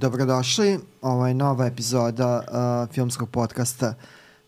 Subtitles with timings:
[0.00, 3.94] Dobrodošli, ovo je nova epizoda uh, filmskog podcasta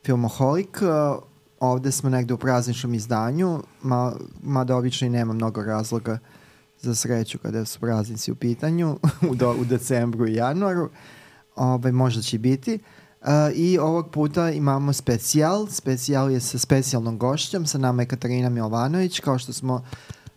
[0.05, 0.79] Filmoholik.
[0.83, 1.23] Uh,
[1.61, 6.19] ovde smo negde u prazničnom izdanju, ma, mada obično i nema mnogo razloga
[6.81, 8.99] za sreću kada su praznici u pitanju
[9.31, 10.91] u, do, u decembru i januaru.
[11.57, 12.79] Ovaj, možda će biti.
[13.21, 15.67] Uh, I ovog puta imamo specijal.
[15.67, 17.67] Specijal je sa specijalnom gošćom.
[17.67, 19.85] Sa nama je Katarina Milovanović, kao što smo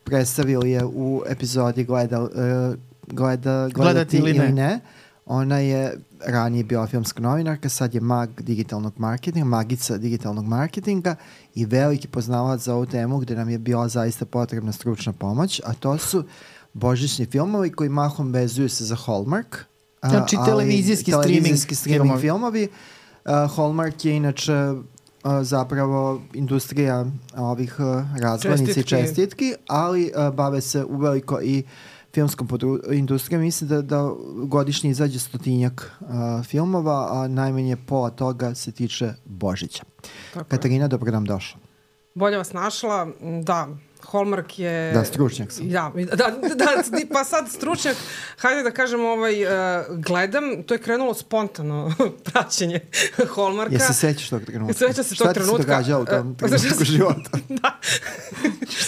[0.04, 2.30] predstavili je u epizodi gleda, uh,
[3.08, 4.46] gleda, gledati, gledati ili ne.
[4.46, 4.80] Ili ne
[5.26, 11.16] Ona je ranije bila filmska novinarka, sad je mag digitalnog marketinga, magica digitalnog marketinga
[11.56, 15.74] i veliki poznavac za ovu temu gde nam je bila zaista potrebna stručna pomoć, a
[15.74, 16.24] to su
[16.74, 19.58] božićni filmovi koji mahom vezuju se za Hallmark.
[20.04, 22.68] Znači televizijski, televizijski streaming, streaming filmovi.
[23.26, 24.82] Uh, Hallmark je inače uh,
[25.42, 27.06] zapravo industrija
[27.38, 32.48] ovih uh, razglednica i čestitki, ali uh, bave se uveliko i uh, filmskom
[32.92, 34.12] industrijom, mislim da, da
[34.46, 36.08] godišnje izađe stotinjak uh,
[36.46, 39.84] filmova, a najmanje pola toga se tiče Božića.
[40.34, 41.60] Tako Katarina, dobro nam došla.
[42.16, 43.08] Bolje vas našla,
[43.44, 43.68] da,
[44.12, 44.94] Hallmark je...
[44.94, 45.70] Da, stručnjak sam.
[45.70, 47.96] Ja, da, da, da, pa sad stručnjak,
[48.38, 49.52] hajde da kažem, ovaj, uh,
[49.90, 51.94] gledam, to je krenulo spontano
[52.32, 52.80] praćenje
[53.36, 53.74] Hallmarka.
[53.74, 54.74] Jesi sećaš tog trenutka?
[54.74, 55.44] Seća se tog trenutka.
[55.44, 57.30] Šta ti se događalo u tom trenutku života?
[57.62, 57.80] da,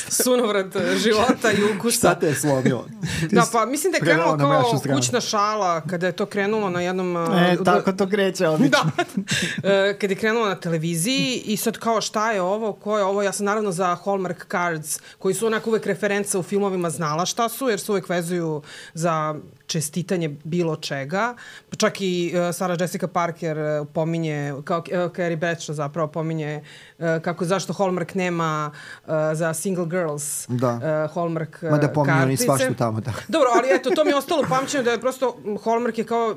[0.09, 0.65] sunovrat
[0.97, 1.97] života i ukusa.
[1.97, 2.87] Šta te je slomilo?
[3.31, 7.17] da, pa mislim da je krenulo kao kućna šala, kada je to krenulo na jednom...
[7.17, 8.69] E, tako to kreće obično.
[8.69, 13.03] da, uh, kada je krenulo na televiziji i sad kao šta je ovo, ko je
[13.03, 17.25] ovo, ja sam naravno za Hallmark Cards koji su onako uvek referenca u filmovima znala
[17.25, 18.61] šta su, jer su uvek vezuju
[18.93, 19.35] za
[19.67, 21.35] čestitanje bilo čega.
[21.69, 26.61] Pa čak i uh, Sarah Jessica Parker uh, pominje, kao uh, Carrie Bradshaw zapravo pominje
[26.99, 28.71] uh, kako zašto Hallmark nema
[29.05, 30.69] uh, za single girls da.
[31.07, 32.25] uh, Hallmark uh, Ma da pominje kartice.
[32.25, 33.01] oni svašta tamo.
[33.01, 33.13] Da.
[33.27, 36.35] Dobro, ali eto, to mi je ostalo pamćeno da je prosto Hallmark je kao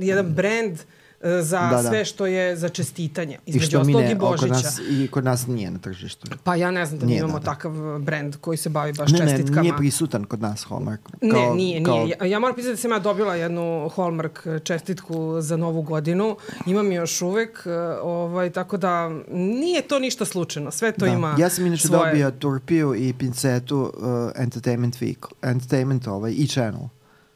[0.00, 1.88] jedan brand uh, E, za da, da.
[1.88, 3.38] sve što je za čestitanje.
[3.46, 4.46] Između ostalog i Božića.
[4.46, 6.26] Kod nas, I kod nas nije na tržištu.
[6.44, 7.50] Pa ja ne znam da nije, mi imamo da, da.
[7.50, 9.56] takav brend koji se bavi baš ne, čestitkama.
[9.56, 11.00] Ne, nije prisutan kod nas Hallmark.
[11.20, 12.04] Kao, ne, nije, kao...
[12.04, 12.16] nije.
[12.20, 16.36] Ja, ja moram pisati da sam ja dobila jednu Hallmark čestitku za novu godinu.
[16.66, 17.70] Imam još uvek, e,
[18.02, 20.70] ovaj, tako da nije to ništa slučajno.
[20.70, 21.12] Sve to da.
[21.12, 22.10] ima Ja sam inače svoje...
[22.10, 26.88] dobio Turpiju i pincetu uh, Entertainment Week, Entertainment ovaj, i Channel.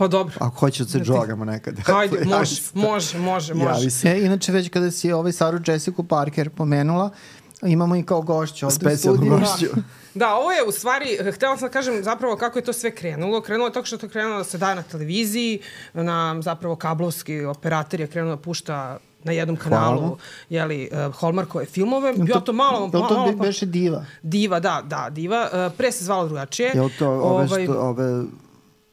[0.03, 0.35] Pa dobro.
[0.39, 1.79] Ako hoće da se džogamo nekad.
[1.87, 3.89] Hajde, može, može, može, može.
[4.05, 7.11] E, inače, već kada si ovaj Saru Jessica Parker pomenula,
[7.63, 9.67] imamo i kao gošću ovde Specijalnu gošću.
[10.15, 13.41] Da, ovo je u stvari, htela sam da kažem zapravo kako je to sve krenulo.
[13.41, 15.61] Krenulo je tako što je to krenulo da se daje na televiziji,
[15.93, 20.17] na zapravo kablovski operator je krenuo da pušta na jednom kanalu Hvala.
[20.49, 22.15] jeli, uh, Hallmarkove filmove.
[22.29, 22.87] Ja to malo...
[22.87, 24.05] Je to malo, beše Diva?
[24.23, 25.49] Diva, da, da, Diva.
[25.53, 26.71] Uh, pre se zvalo drugačije.
[26.75, 28.25] Je li to ove, ovaj, što, ove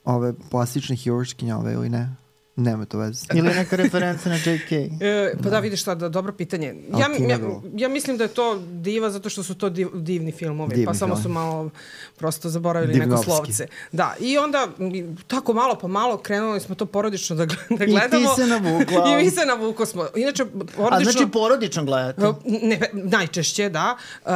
[0.05, 2.15] ove plastične hirurškinje ove ili ne?
[2.59, 3.25] Nema to veze.
[3.33, 4.71] Ili neka referenca na JK.
[5.01, 5.49] E, pa da.
[5.49, 6.75] da, vidiš šta, da, dobro pitanje.
[6.91, 7.39] Ja, ja,
[7.73, 10.93] ja mislim da je to diva zato što su to div, divni filmovi, divni pa
[10.93, 11.23] samo film.
[11.23, 11.69] su malo
[12.17, 13.29] prosto zaboravili Divnovski.
[13.29, 13.67] neko slovce.
[13.91, 14.67] Da, i onda
[15.27, 18.23] tako malo po malo krenuli smo to porodično da, da gledamo.
[18.23, 19.03] I ti se navukla.
[19.19, 20.07] I mi se navukla smo.
[20.15, 21.09] Inače, porodično...
[21.09, 22.21] A znači porodično gledate?
[22.45, 23.95] Ne, najčešće, da.
[24.25, 24.31] Uh,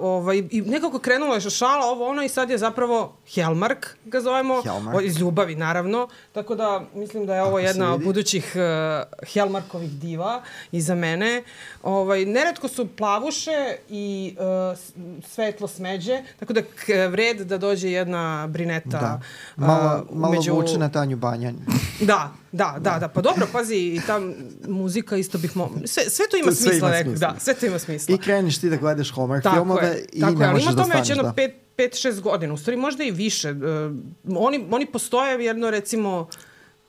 [0.00, 4.62] ovaj, I nekako krenulo je šala ovo ono i sad je zapravo Hellmark, ga zovemo.
[4.62, 4.98] Hellmark.
[4.98, 6.08] O, iz ljubavi, naravno.
[6.32, 11.42] Tako da mislim da je ovo jedna od budućih uh, Helmarkovih diva iza mene.
[11.82, 14.78] Ovaj, neretko su plavuše i uh,
[15.28, 16.60] svetlo smeđe, tako da
[17.08, 18.88] vred da dođe jedna brineta.
[18.88, 19.20] Da.
[19.56, 20.54] Malo, uh, malo među...
[20.54, 21.58] vuče na Tanju Banjanju.
[22.00, 23.08] da, da, da, da.
[23.08, 24.20] Pa dobro, pazi, i ta
[24.68, 25.70] muzika isto bih mo...
[25.84, 27.12] Sve, sve to ima to smisla, rekao.
[27.12, 28.14] Da, sve to ima smisla.
[28.14, 30.76] I kreniš ti da gledaš Hallmark tako filmove je, i tako ne možeš da ostaneš.
[30.76, 33.50] Tako je, ali ima tome već jedno pet, 5-6 godina, u stvari možda i više.
[33.50, 36.28] Uh, oni, oni postoje jedno recimo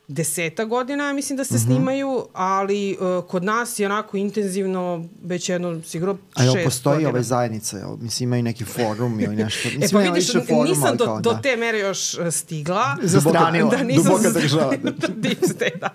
[0.08, 1.64] deseta godina, mislim da se mm -hmm.
[1.64, 6.52] snimaju, ali uh, kod nas je onako intenzivno već jedno sigurno šest godina.
[6.52, 7.10] A jel postoji godina.
[7.10, 7.76] ove zajednice?
[7.76, 7.96] Jel?
[8.00, 9.68] Mislim, imaju neki forum ili nešto?
[9.78, 11.40] Mislim, e pa vidiš, forum, nisam do, kao, do da.
[11.40, 12.96] te mere još uh, stigla.
[13.02, 13.70] Zastranila.
[13.70, 14.74] Da, nisam Duboka država.
[14.76, 15.88] da,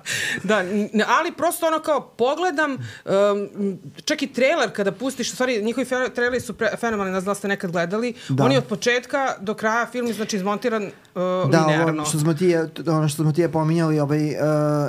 [0.44, 5.64] da, da, ali prosto ono kao pogledam, um, čak i trailer kada pustiš, u stvari
[5.64, 5.86] njihovi
[6.16, 8.44] traileri su pre, fenomenalni, znam da ste nekad gledali, da.
[8.44, 11.86] oni od početka do kraja film znači izmontiran uh, da, linearno.
[11.86, 12.56] Da, ono što smo ti,
[12.88, 14.36] ono što smo ti je pominjali, ovaj uh,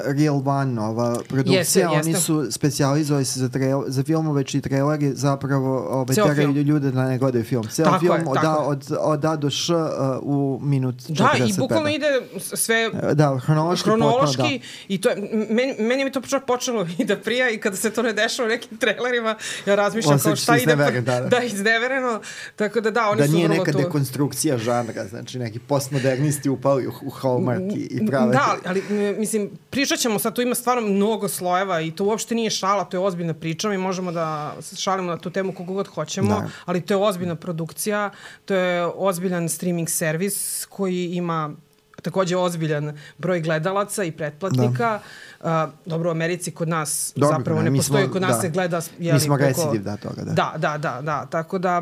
[0.05, 1.97] Real One, ova produkcija, jeste, jeste.
[1.97, 6.67] oni su specijalizovali se za, trail, za filmove čiji traileri zapravo ovaj, teraju film.
[6.67, 7.69] ljude da ne gledaju film.
[7.69, 9.81] Ceo tako film je, od, A, od, od A do Š uh,
[10.23, 11.39] u minut 45.
[11.39, 12.07] Da, i bukvalno ide
[12.39, 14.65] sve da, hronološki, hronološki potpuno, da.
[14.89, 15.17] i to je,
[15.51, 18.51] meni, meni mi to počelo i da prija i kada se to ne dešava u
[18.51, 20.77] nekim trailerima, ja razmišljam kao šta ide.
[20.77, 21.21] Da, da.
[21.21, 22.21] da, iznevereno.
[22.57, 23.49] Tako da da, oni da su vrlo tu.
[23.49, 28.07] Da nije neka dekonstrukcija žanra, znači neki postmoderni modernisti upali u, u Hallmark i, i
[28.07, 28.33] prave...
[28.33, 32.51] Da, ali mislim, pričat ćemo sad, tu ima stvarno mnogo slojeva i to uopšte nije
[32.51, 36.29] šala, to je ozbiljna priča, mi možemo da šalimo na tu temu kogu god hoćemo,
[36.29, 36.49] da.
[36.65, 38.11] ali to je ozbiljna produkcija,
[38.45, 41.55] to je ozbiljan streaming servis koji ima
[42.03, 44.89] takođe ozbiljan broj gledalaca i pretplatnika.
[44.89, 45.03] Da
[45.45, 45.51] Uh,
[45.87, 48.41] dobro, u Americi kod nas dobro, zapravo ne, ne postoji, smo, kod nas da.
[48.41, 48.81] se gleda...
[48.99, 50.33] Jeli, mi smo recidiv da toga, da.
[50.33, 51.81] Da, da, da, da, tako da...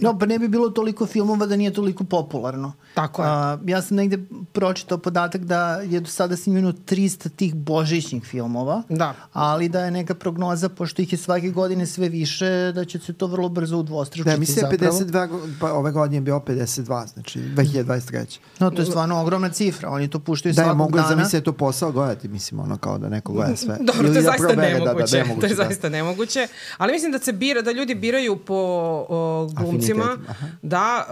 [0.00, 2.72] No, pa ne bi bilo toliko filmova da nije toliko popularno.
[2.94, 3.28] Tako je.
[3.28, 4.18] Uh, ja sam negde
[4.52, 9.14] pročitao podatak da je do sada snimljeno 300 tih božićnih filmova, da.
[9.32, 13.12] ali da je neka prognoza, pošto ih je svake godine sve više, da će se
[13.12, 18.38] to vrlo brzo udvostručiti da, mislim 52, pa ove godine je bio 52, znači 2023.
[18.58, 20.84] No, to je stvarno ogromna cifra, oni to puštaju da, svakog dana.
[20.84, 23.76] Da, mogu zamisliti da je to posao gledati, mislim, ono kao da neko gleda sve.
[23.92, 25.16] Dobro, Ili to je da zaista nemoguće.
[25.16, 25.40] Da, da, nemoguće.
[25.40, 25.64] To je da.
[25.64, 26.48] zaista nemoguće.
[26.78, 28.54] Ali mislim da se bira, da ljudi biraju po
[29.08, 30.18] o, glumcima.
[30.62, 31.06] Da,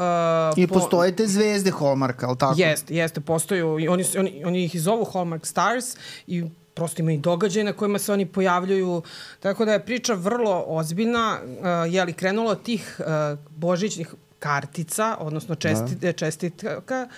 [0.53, 0.75] uh, I po...
[0.75, 2.55] postoje te zvezde Hallmarka, ali tako?
[2.57, 3.69] Jeste, jeste, postoju.
[3.75, 5.85] Oni, oni, oni ih zovu Hallmark Stars
[6.27, 9.03] i prosto ima i događaje na kojima se oni pojavljuju.
[9.41, 11.39] Tako da je priča vrlo ozbiljna.
[11.43, 16.13] Uh, je li krenulo od tih uh, božićnih kartica, odnosno česti, da.
[16.13, 17.09] čestitka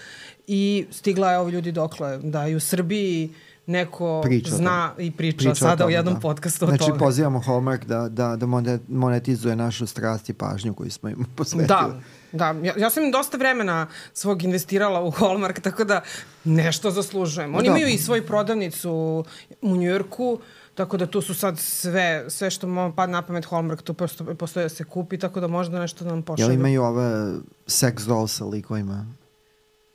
[0.46, 3.34] i stigla je ovi ljudi dokle, da i u Srbiji
[3.70, 6.20] neko priča zna i priča, priča sada u jednom da.
[6.20, 6.88] podcastu znači, o tome.
[6.88, 8.46] Znači, pozivamo Hallmark da, da, da
[8.88, 11.68] monetizuje našu strast i pažnju koju smo im posvetili.
[11.68, 12.00] Da,
[12.32, 12.54] da.
[12.62, 16.00] Ja, ja sam im dosta vremena svog investirala u Hallmark, tako da
[16.44, 17.54] nešto zaslužujem.
[17.54, 17.76] Oni da.
[17.76, 19.24] imaju i svoju prodavnicu
[19.62, 20.38] u Njujorku,
[20.74, 24.34] Tako da tu su sad sve, sve što mo pad na pamet Hallmark, tu prosto
[24.34, 26.48] postoje da se kupi, tako da možda nešto da nam pošalju.
[26.48, 27.32] Jel imaju ove
[27.66, 29.06] sex dolls sa likovima?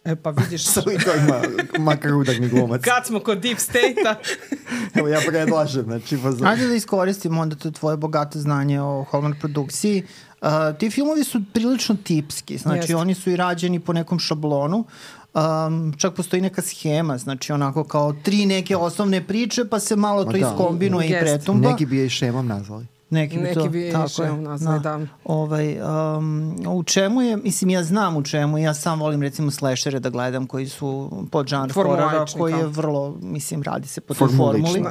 [0.06, 0.66] E pa vidiš.
[0.74, 1.42] Sa likovima,
[1.80, 2.82] makar udagni glumac.
[2.82, 4.16] Kad smo kod Deep State-a.
[5.00, 6.50] Evo ja predlažem, znači pa.
[6.50, 10.04] Ajde da iskoristimo onda to tvoje bogate znanje o Hallmark produkciji.
[10.42, 10.50] Uh,
[10.80, 12.96] ti filmovi su prilično tipski, znači Jeste.
[12.96, 14.86] oni su i rađeni po nekom šablonu.
[15.34, 20.26] Um, čak postoji neka schema, znači onako kao tri neke osnovne priče, pa se malo
[20.26, 20.38] to da.
[20.38, 21.70] iskombinuje i pretumba.
[21.70, 22.88] Neki bi je i šemom nazvali.
[23.10, 24.98] Neki bi Neki to, bi tako je, nazvali, da.
[24.98, 25.08] da.
[25.24, 25.78] Ovaj,
[26.18, 30.10] um, u čemu je, mislim, ja znam u čemu, ja sam volim recimo slashere da
[30.10, 34.84] gledam koji su pod žanr horora, koji je vrlo, mislim, radi se po toj formuli.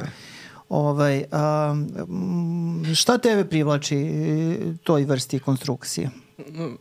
[0.69, 1.23] Ovaj,
[1.71, 4.09] um, šta tebe privlači
[4.83, 6.09] toj vrsti konstrukcije?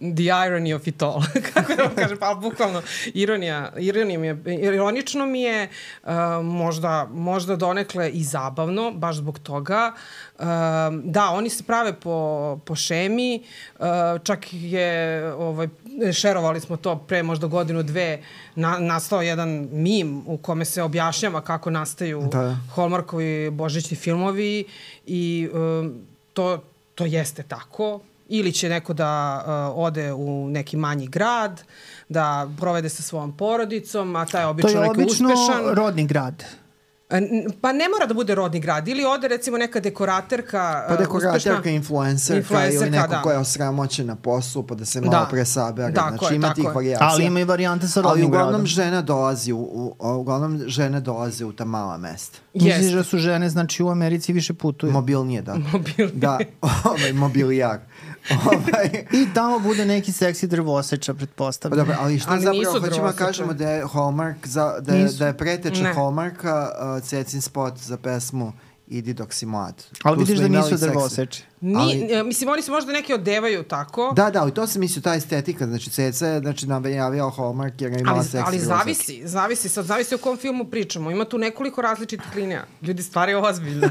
[0.01, 1.23] The irony of it all.
[1.55, 2.83] Kako da vam kažem, pa bukvalno
[3.15, 5.69] ironija, ironija mi je, ironično mi je
[6.03, 6.11] uh,
[6.43, 9.93] možda, možda donekle i zabavno, baš zbog toga.
[10.39, 10.45] Uh,
[11.05, 13.43] da, oni se prave po, po šemi,
[13.79, 13.87] uh,
[14.23, 15.69] čak je, ovaj,
[16.12, 18.23] šerovali smo to pre možda godinu, dve,
[18.55, 22.56] na, nastao jedan mim u kome se objašnjava kako nastaju da.
[22.75, 24.65] Hallmarkovi božićni filmovi
[25.06, 25.91] i uh,
[26.33, 26.65] to,
[26.95, 28.01] to jeste tako
[28.38, 31.62] ili će neko da uh, ode u neki manji grad,
[32.08, 35.26] da provede sa svojom porodicom, a taj je obično neki uspešan.
[35.26, 36.44] To je obično rodni grad.
[37.60, 38.88] Pa ne mora da bude rodni grad.
[38.88, 43.22] Ili ode recimo neka dekoraterka Pa dekoraterka, uspešna, influencerka, influencerka ili neko da.
[43.22, 45.26] koja je osramoće na poslu pa da se malo da.
[45.31, 45.92] presabere.
[45.92, 47.08] Da, znači ima tih varijacija.
[47.10, 48.48] Ali ima i varijante sa rodnim gradom.
[48.48, 48.66] Ali uglavnom gradom.
[48.66, 52.38] žena dolazi u, u, uglavnom žene dolaze u ta mala mesta.
[52.54, 54.92] Misliš da su žene znači u Americi više putuju?
[54.92, 55.54] Mobilnije, da.
[55.72, 56.10] Mobilnije.
[56.14, 56.38] Da,
[56.84, 57.78] ovaj, mobilijar.
[58.47, 59.05] ovaj...
[59.12, 61.79] I tamo bude neki seksi drvoseča, pretpostavljam.
[61.79, 65.27] Dobro, ali šta ali zapravo hoćemo da kažemo da je Hallmark, za, da, je, da
[65.27, 65.93] je preteča.
[65.94, 68.53] Hallmarka uh, Cecin spot za pesmu
[68.86, 69.84] Idi dok si mlad.
[70.03, 71.43] Ali vidiš da nisu drvoseči.
[71.60, 74.12] Ni, ali, e, mislim, oni se možda neki odevaju tako.
[74.17, 77.93] Da, da, ali to se mislio, ta estetika, znači Ceca je znači, najavio Hallmark jer
[77.93, 81.10] je imala ali, seksi Ali zavisi, zavisi, sad zavisi o kom filmu pričamo.
[81.10, 82.64] Ima tu nekoliko različitih linija.
[82.82, 83.91] Ljudi, stvar je ozbiljna.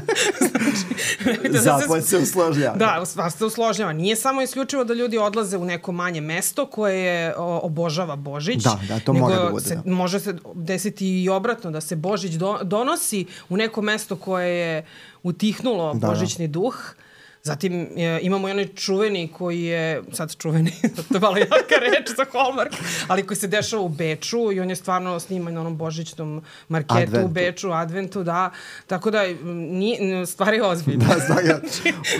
[1.22, 2.76] znači, da Zapad se usložljava.
[2.76, 3.92] Da, stvar se usložljava.
[3.92, 8.62] Nije samo isključivo da ljudi odlaze u neko manje mesto koje je, o, obožava Božić.
[8.62, 9.64] Da, da, to mora da bude.
[9.64, 9.92] Se, da.
[9.92, 14.83] Može se desiti i obratno, da se Božić do, donosi u neko mesto koje je
[15.22, 16.74] utihnulo da, božićni duh
[17.46, 20.72] Zatim e, imamo i onaj čuveni koji je, sad čuveni,
[21.08, 22.72] to je malo jaka reč za Hallmark,
[23.08, 26.94] ali koji se dešava u Beču i on je stvarno sniman na onom božićnom marketu
[26.94, 27.26] Adventu.
[27.26, 28.50] u Beču, Adventu, da.
[28.86, 31.04] Tako da, nije, stvar je ozbiljna.
[31.14, 31.60] da, stvar je.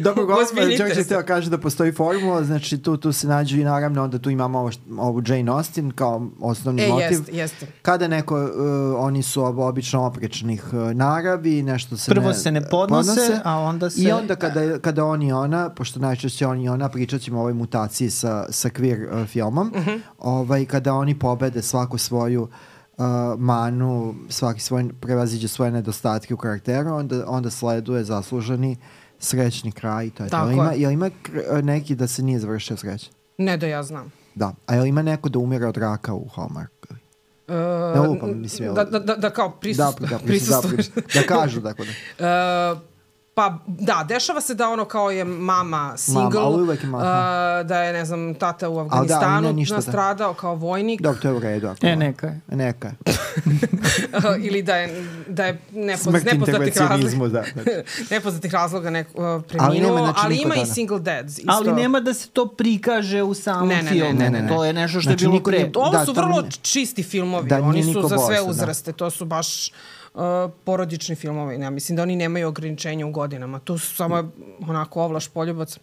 [0.01, 3.65] Dobro, gospodin, čak će teo kaže da postoji formula, znači tu, tu se nađu i
[3.65, 7.11] naravno onda tu imamo ovo, ovu Jane Austen kao osnovni e, motiv.
[7.11, 7.67] Jest, jeste.
[7.83, 8.51] Kada neko, uh,
[8.99, 13.59] oni su obično oprečnih uh, naravi, nešto se Prvo ne, se ne podnose, podnose, a
[13.59, 14.03] onda se...
[14.03, 17.41] I onda kada, kada on i ona, pošto najčešće on i ona, pričat ćemo o
[17.41, 19.91] ovoj mutaciji sa, sa queer uh, filmom, uh mhm.
[19.91, 20.01] -huh.
[20.19, 23.05] ovaj, kada oni pobede svaku svoju uh,
[23.39, 28.77] manu, svaki svoj, prevaziđe svoje nedostatke u karakteru, onda, onda sleduje zasluženi
[29.19, 30.11] srećni kraj.
[30.11, 30.53] To je Tako to.
[30.53, 30.93] Ima, je.
[30.93, 31.11] ima
[31.63, 33.15] neki da se nije završio srećan?
[33.39, 34.13] Ne da ja znam.
[34.35, 34.55] Da.
[34.67, 36.87] A je li ima neko da umire od raka u Hallmark?
[37.49, 37.55] Uh,
[37.95, 38.75] ne lupam, mislim.
[38.75, 40.89] Da, da, da, da kao prisust, da, da, prisustuješ.
[40.89, 41.87] Da, da, kažu, dakle.
[42.19, 42.73] Da.
[42.73, 42.94] Uh,
[43.35, 47.61] Pa da, dešava se da ono kao je mama single, mama, je mama.
[47.61, 50.39] Uh, da je, ne znam, tata u da, Afganistanu da, nastradao da.
[50.39, 51.01] kao vojnik.
[51.03, 51.69] Dok to je u redu.
[51.69, 52.41] Ako e, neka je.
[52.49, 52.95] Neka je.
[54.47, 57.71] Ili da je, da je nepoz, nepoznatih razloga, da, znači.
[58.15, 61.39] nepoznatih razloga ne, uh, preminuo, ali, znači, ali ima i single dads.
[61.39, 61.53] Isto.
[61.53, 64.13] Ali nema da se to prikaže u samom ne, ne, filmu.
[64.13, 64.49] Ne, ne, ne, ne.
[64.49, 65.71] To je nešto što znači, je bilo pre.
[65.75, 68.43] Ovo da, su vrlo čisti filmovi, da, oni su za sve da.
[68.43, 69.75] uzraste, to su baš uh,
[70.65, 71.61] porodični filmovi.
[71.61, 73.59] Ja mislim da oni nemaju ograničenja u godinama.
[73.59, 74.33] Tu su samo
[74.69, 75.79] onako ovlaš poljubac.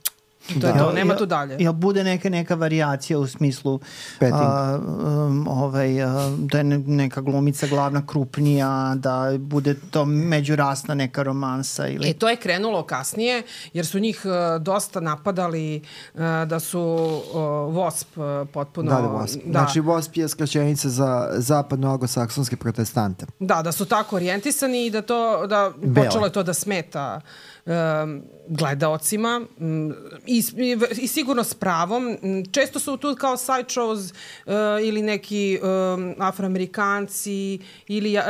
[0.48, 0.68] To da.
[0.68, 1.56] je to, nema tu dalje.
[1.60, 3.80] Jel bude neka, neka variacija u smislu
[4.22, 4.80] a,
[5.28, 11.88] um, ovaj, a, da je neka glumica glavna krupnija, da bude to međurasna neka romansa?
[11.88, 12.10] Ili...
[12.10, 13.44] E, to je krenulo kasnije,
[13.74, 15.82] jer su njih uh, dosta napadali
[16.14, 17.40] uh, da su uh,
[17.76, 18.92] WASP uh, potpuno...
[18.92, 19.40] Da, da, WASP.
[19.46, 19.52] Da.
[19.52, 23.26] Znači, WASP je skraćenica za zapadno-anglosaksonske protestante.
[23.40, 26.06] Da, da su tako orijentisani i da to, da Bele.
[26.06, 27.22] počelo je to da smeta
[27.66, 29.42] um, gledaocima
[30.28, 30.44] i,
[30.98, 32.18] i sigurno s pravom.
[32.52, 34.14] Često su tu kao side shows
[34.46, 34.54] uh,
[34.88, 38.24] ili neki um, afroamerikanci ili uh,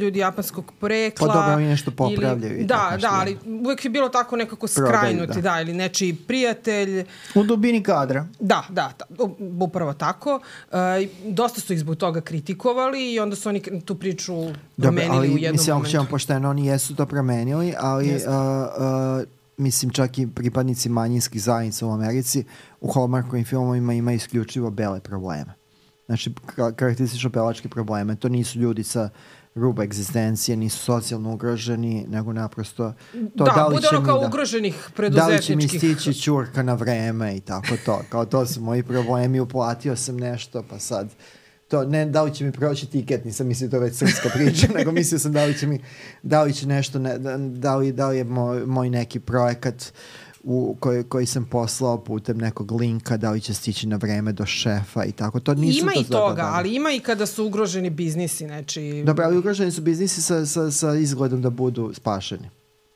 [0.00, 1.28] ljudi japanskog porekla.
[1.28, 2.54] Pa dobro, oni nešto popravljaju.
[2.54, 5.50] Ili, da, da, ali uvek je bilo tako nekako skrajnuti, da.
[5.50, 7.04] da, ili nečiji prijatelj.
[7.34, 8.26] U dubini kadra.
[8.40, 9.24] Da, da, da
[9.60, 10.40] upravo tako.
[10.70, 10.78] Uh,
[11.24, 14.34] dosta su ih zbog toga kritikovali i onda su oni tu priču
[14.76, 15.88] promenili ali, u jednom mislim, momentu.
[15.88, 18.20] Mislim, pošteno, oni jesu to promenili, ali uh,
[18.78, 22.44] uh, mislim čak i pripadnici manjinskih zajednica u Americi
[22.80, 25.54] u Hallmarkovim filmovima ima isključivo bele probleme.
[26.06, 26.32] Znači,
[26.76, 28.16] karakteristično belačke probleme.
[28.16, 29.08] To nisu ljudi sa
[29.54, 32.92] ruba egzistencije, nisu socijalno ugroženi, nego naprosto
[33.36, 35.48] to da, da li bude ono kao da, ugroženih preduzetničkih.
[35.48, 38.02] Da li će mi stići čurka na vreme i tako to.
[38.08, 41.08] Kao to su moji problemi, uplatio sam nešto, pa sad
[41.70, 44.66] to ne da li će mi proći tiket, nisam mislio to je već srpska priča,
[44.78, 45.80] nego mislio sam da li će mi,
[46.22, 49.92] da li će nešto, ne, da, da, li, da li je moj, moj neki projekat
[50.44, 54.46] u, koji, koji sam poslao putem nekog linka, da li će stići na vreme do
[54.46, 55.40] šefa i tako.
[55.40, 59.02] To nisu ima to i toga, da, ali ima i kada su ugroženi biznisi, znači...
[59.06, 62.50] Dobro, ali ugroženi su biznisi sa, sa, sa izgledom da budu spašeni.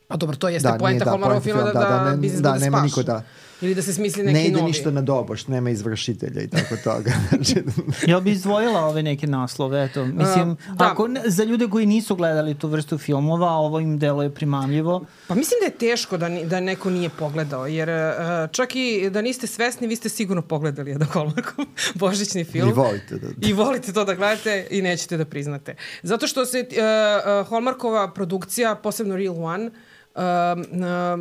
[0.09, 2.51] A dobro, to jeste da, poenta da, Hallmarkov filma da, da, da, da biznis da,
[2.51, 2.87] bude nema spašen.
[2.87, 3.23] Niko da,
[3.61, 4.43] Ili da se smisli neki novi.
[4.43, 4.67] Ne ide novi.
[4.67, 7.13] ništa na doboš, nema izvršitelja i tako toga.
[7.29, 7.63] Znači...
[8.07, 9.85] Jel bi izdvojila ove neke naslove?
[9.85, 10.85] Eto, mislim, uh, da.
[10.85, 15.05] ako, za ljude koji nisu gledali tu vrstu filmova, ovo im delo je primamljivo.
[15.29, 19.23] Pa mislim da je teško da, da neko nije pogledao, jer uh, čak i da
[19.23, 22.69] niste svesni, vi ste sigurno pogledali jedan Hallmarkov božićni film.
[22.69, 23.29] I volite da...
[23.49, 25.75] I volite to da gledate i nećete da priznate.
[26.03, 30.23] Zato što se uh, uh, Hallmarkova produkcija, posebno Real One, uh,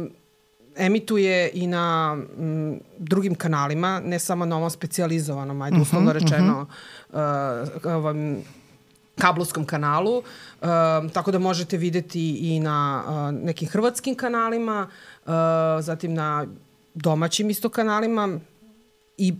[0.03, 0.22] uh,
[0.77, 5.87] emituje i na m, drugim kanalima, ne samo na ovom specializovanom, ajde uh mhm, -huh,
[5.87, 6.67] uslovno rečeno,
[7.09, 7.75] uh -huh.
[7.85, 8.37] uh, ovom
[9.17, 10.67] kablovskom kanalu, uh,
[11.13, 14.87] tako da možete videti i na uh, nekim hrvatskim kanalima,
[15.25, 15.31] uh,
[15.79, 16.45] zatim na
[16.93, 18.39] domaćim isto kanalima
[19.17, 19.33] i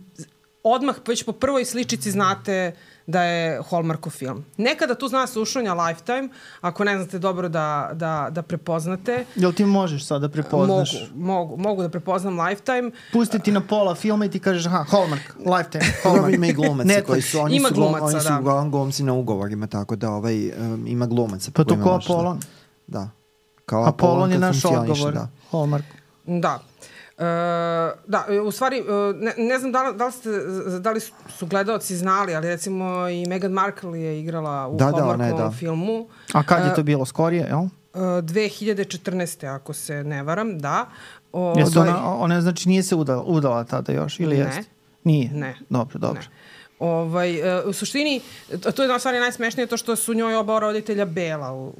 [0.63, 2.75] odmah već po prvoj sličici znate
[3.07, 4.45] da je Hallmarkov film.
[4.57, 6.29] Nekada tu zna se ušunja Lifetime,
[6.61, 9.25] ako ne znate dobro da, da, da prepoznate.
[9.35, 10.93] Jel ti možeš sad da prepoznaš?
[10.93, 12.91] Mogu, mogu, mogu da prepoznam Lifetime.
[13.13, 16.33] Pusti ti na pola filma i ti kažeš, aha, Hallmark, Lifetime, Hallmark.
[16.35, 18.39] ima i glumaca koji su, oni ima su, glumaca, oni su da.
[18.39, 21.51] uglavnom glumci na ugovorima, tako da ovaj, um, ima glumaca.
[21.51, 22.39] Pa to ko Apollon?
[22.87, 23.09] Da.
[23.65, 25.27] Kao Apollon, Apollon je naš odgovor, da.
[25.51, 25.85] Hallmark.
[26.25, 26.59] Da.
[27.17, 27.23] Uh,
[28.07, 30.29] da, u stvari, uh, ne, ne znam da li, da li, ste,
[30.79, 30.99] da li
[31.37, 35.51] su gledalci znali, ali recimo i Meghan Markle je igrala u da, Hallmarkovom da, da.
[35.51, 36.07] filmu.
[36.33, 37.05] A kad je to bilo?
[37.05, 37.59] Skorije, jel?
[37.59, 39.55] Uh, 2014.
[39.55, 40.85] ako se ne varam, da.
[41.33, 44.43] O, Jesu ona, ona znači nije se udala, udala tada još ili ne.
[44.43, 44.63] jeste?
[45.03, 45.29] Nije?
[45.33, 45.55] Ne.
[45.69, 46.21] Dobro, dobro.
[46.21, 46.27] Ne.
[46.83, 48.21] Ovaj, uh, u suštini,
[48.75, 51.73] to je na stvari najsmešnije to što su njoj oba roditelja bela u,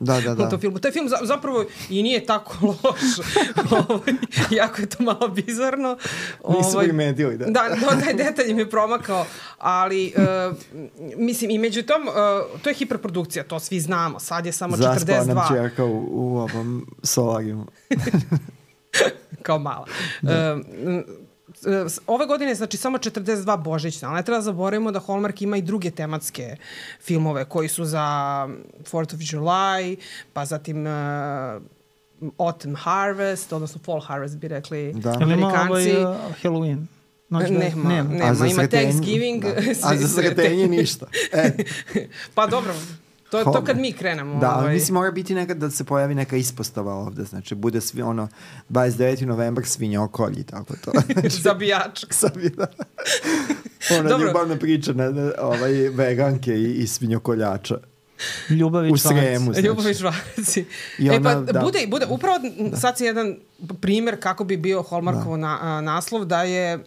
[0.00, 0.46] da, da, da.
[0.46, 0.78] u tom filmu.
[0.78, 3.28] Taj film za, zapravo i nije tako loš.
[3.70, 4.14] ovaj,
[4.50, 5.96] jako je to malo bizarno.
[6.48, 7.44] Nisu ovaj, mediju, da.
[7.46, 9.26] Da, no, taj detalj mi je promakao,
[9.58, 10.56] ali uh,
[11.16, 12.14] mislim i među tom, uh,
[12.62, 14.20] to je hiperprodukcija, to svi znamo.
[14.20, 14.98] Sad je samo Zaspala 42.
[14.98, 17.66] Zaspala nam čerka u, u ovom solarijumu.
[19.42, 19.86] Kao mala.
[20.22, 20.54] Da.
[20.54, 21.23] Uh,
[22.06, 25.90] ove godine znači samo 42 božićna, ali ne treba zaboravimo da Hallmark ima i druge
[25.90, 26.56] tematske
[27.00, 28.00] filmove koji su za
[28.82, 29.96] 4th of July,
[30.32, 30.92] pa zatim uh,
[32.38, 35.10] Autumn Harvest, odnosno Fall Harvest bi rekli da.
[35.20, 35.90] Amerikanci.
[35.90, 36.86] Ima ovaj, uh, Halloween.
[37.28, 38.46] Noć nema, nema, nema.
[38.46, 39.42] ima Thanksgiving.
[39.42, 39.48] Da.
[39.88, 41.06] A za sretenje ništa.
[41.32, 41.50] E.
[42.34, 42.74] pa dobro,
[43.44, 44.40] To, to kad mi krenemo.
[44.40, 44.74] Da, ovaj.
[44.74, 48.28] mislim mora biti nekad da se pojavi neka ispostava ovde, znači bude svi ono
[48.70, 49.24] 29.
[49.24, 50.92] novembar svinjokolji, tako to.
[51.44, 52.04] Zabijač.
[52.20, 52.66] Zabija.
[54.00, 57.78] Ona ljubavna priča na, na ovaj, veganke i, i svinjokoljača.
[58.50, 59.52] Ljubavi u Sremu.
[59.52, 59.66] Znači.
[59.66, 60.64] Ljubavi čvarci.
[60.98, 61.60] I ona, e pa, da.
[61.60, 62.76] bude, bude, upravo da.
[62.76, 63.36] sad si jedan
[63.80, 65.36] primer kako bi bio Hallmarkov da.
[65.36, 66.84] na, a, naslov da je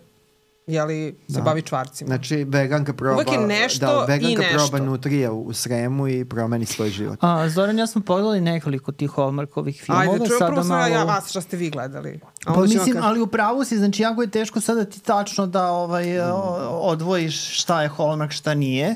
[0.68, 1.42] jeli, se da.
[1.42, 2.08] bavi čvarcima.
[2.08, 4.70] Znači, veganka proba, Uvijek je nešto da, veganka i nešto.
[4.70, 7.20] proba nutrija u, u Sremu i promeni svoj život.
[7.22, 10.14] A, Zoran, ja smo pogledali nekoliko tih Hallmarkovih filmova.
[10.14, 10.88] Ajde, čujem prvo malo...
[10.88, 12.20] ja vas šta ste vi gledali.
[12.46, 13.04] A pa mislim, kad...
[13.04, 16.32] ali u pravu si, znači jako je teško sada ti tačno da ovaj, mm.
[16.72, 18.96] odvojiš šta je Hallmark, šta nije.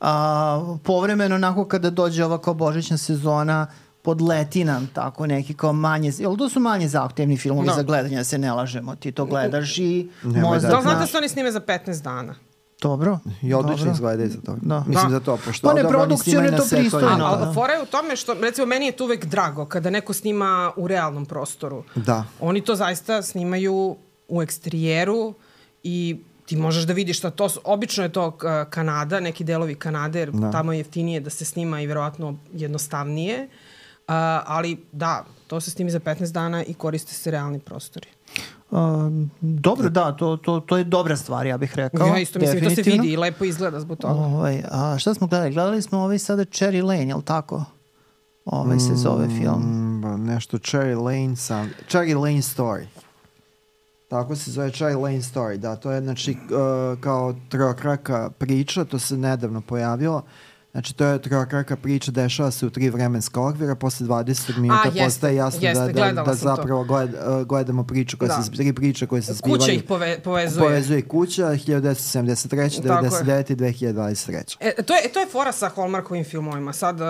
[0.00, 3.66] A, povremeno, onako kada dođe ova kao božićna sezona,
[4.08, 7.74] podleti nam tako neki kao manje, jel to su manje zahtevni filmovi no.
[7.74, 10.68] za gledanje, da se ne lažemo, ti to gledaš i možda...
[10.68, 12.34] Da, znate se oni snime za 15 dana.
[12.80, 13.18] Dobro.
[13.42, 14.56] I odlično izgledaju za to.
[14.62, 14.84] Da.
[14.86, 15.18] Mislim da.
[15.18, 17.24] za to, pošto pa ne, produkcijno je to pristojno.
[17.24, 17.52] Ali da.
[17.52, 20.88] fora je u tome što, recimo, meni je to uvek drago kada neko snima u
[20.88, 21.84] realnom prostoru.
[21.94, 22.24] Da.
[22.40, 23.96] Oni to zaista snimaju
[24.28, 25.34] u eksterijeru
[25.82, 28.38] i ti možeš da vidiš šta to, obično je to
[28.70, 30.50] Kanada, neki delovi Kanade, jer da.
[30.50, 33.44] tamo je jeftinije da se snima i verovatno jednostavnije.
[33.44, 33.77] Uh, Uh,
[34.46, 38.08] ali da, to se snimi za 15 dana i koriste se realni prostori.
[38.70, 42.06] Um, dobro, da, to, to, to je dobra stvar, ja bih rekao.
[42.06, 44.14] Ja isto mislim, to se vidi i lepo izgleda zbog toga.
[44.14, 45.52] Ovaj, a šta smo gledali?
[45.52, 47.64] Gledali smo ovaj sada Cherry Lane, je li tako?
[48.44, 49.62] Ovaj se zove mm, film.
[50.00, 51.70] Mm, nešto Cherry Lane sam...
[51.88, 52.84] Cherry Lane Story.
[54.08, 58.98] Tako se zove Cherry Lane Story, da, to je znači uh, kao trokraka priča, to
[58.98, 60.16] se nedavno pojavilo.
[60.16, 60.22] Uh,
[60.72, 64.86] Znači, to je trokraka priča, dešava se u tri vremenska okvira, posle 20 minuta A,
[64.86, 67.10] jeste, postaje jasno jeste, da, da, da zapravo gled,
[67.46, 68.42] gledamo priču koja da.
[68.42, 69.60] se, tri priče koje se zbivaju.
[69.60, 70.66] Kuća ih pove, povezuje.
[70.66, 74.56] Povezuje kuća, 1973, 99 i 2023.
[74.60, 76.72] E, to, je, to je fora sa Hallmarkovim filmovima.
[76.72, 77.06] Sad, uh,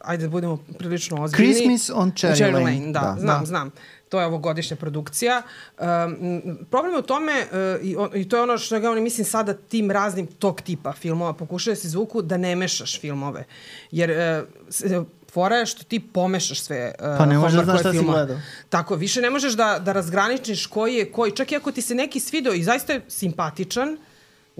[0.00, 1.54] ajde da budemo prilično ozbiljni.
[1.54, 2.64] Christmas on Cherry, Cherry Lane.
[2.64, 2.92] Lane.
[2.92, 3.46] Da, da, znam, da.
[3.46, 3.70] znam
[4.12, 5.42] to je ovogodišnja produkcija.
[5.42, 9.24] Um, problem je u tome, uh, i, i to je ono što ga oni mislim
[9.24, 13.44] sada tim raznim tog tipa filmova pokušaju da se zvuku da ne mešaš filmove.
[13.90, 17.92] Jer uh, fora je što ti pomešaš sve uh, Pa ne možeš da znaš šta
[17.92, 18.36] si gledao.
[18.68, 21.32] Tako, više ne možeš da, da razgraničiš koji je koji.
[21.32, 23.96] Čak i ako ti se neki svidao i zaista je simpatičan,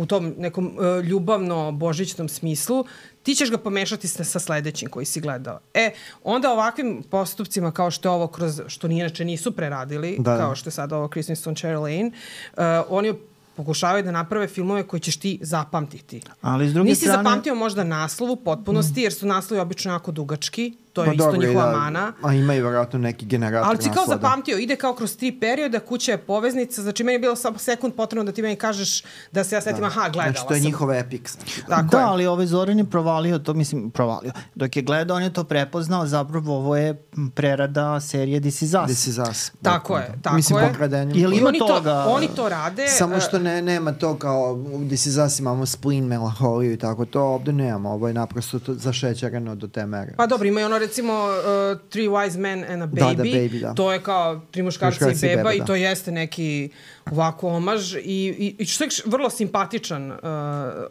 [0.02, 2.84] u tom nekom uh, ljubavno-božićnom smislu,
[3.22, 5.60] ti ćeš ga pomešati sa, sa sledećim koji si gledao.
[5.74, 5.90] E,
[6.24, 10.38] onda ovakvim postupcima kao što je ovo kroz, što ni inače nisu preradili, da, da.
[10.38, 12.10] kao što je sad ovo Kristen Stone Cherry Lane,
[12.56, 13.14] uh, oni
[13.56, 16.20] pokušavaju da naprave filmove koje ćeš ti zapamtiti.
[16.40, 17.22] Ali s druge Nisi strane...
[17.22, 21.24] zapamtio možda naslov u potpunosti, jer su naslovi obično jako dugački, to je pa isto
[21.24, 22.12] dobro, njihova da, mana.
[22.22, 25.80] A ima i vjerojatno neki generator Ali si kao zapamtio, ide kao kroz tri perioda,
[25.80, 29.02] kuća je poveznica, znači meni je bilo samo sekund potrebno da ti meni kažeš
[29.32, 29.86] da se ja setim, da.
[29.86, 30.66] aha, gledala Znači to je sam.
[30.66, 31.32] njihov epic.
[31.32, 32.04] Znači, da, Tako da je.
[32.04, 34.32] ali ovaj Zoran je provalio to, mislim, provalio.
[34.54, 37.02] Dok je gledao, on je to prepoznao, zapravo ovo je
[37.34, 38.86] prerada serije This Is Us.
[38.86, 39.52] This Is Us.
[39.62, 40.68] Tako je, tako mislim, je.
[40.68, 41.18] Pokradenjem.
[41.18, 42.04] Ili ima oni toga?
[42.04, 42.88] To, oni to rade.
[42.88, 47.22] Samo što ne, nema to kao This Is Us imamo spleen, melanholiju i tako, to
[47.22, 50.14] ovde nemamo, ovo je naprosto to zašećerano do te mere.
[50.16, 53.00] Pa dobro, ima i ono recimo uh, Three Wise Men and a Baby.
[53.00, 53.74] Da, da, baby da.
[53.74, 55.64] To je kao tri muškarca i beba, beba i da.
[55.64, 56.70] to jeste neki
[57.10, 60.18] ovako omaž i, i, i čak vrlo simpatičan uh,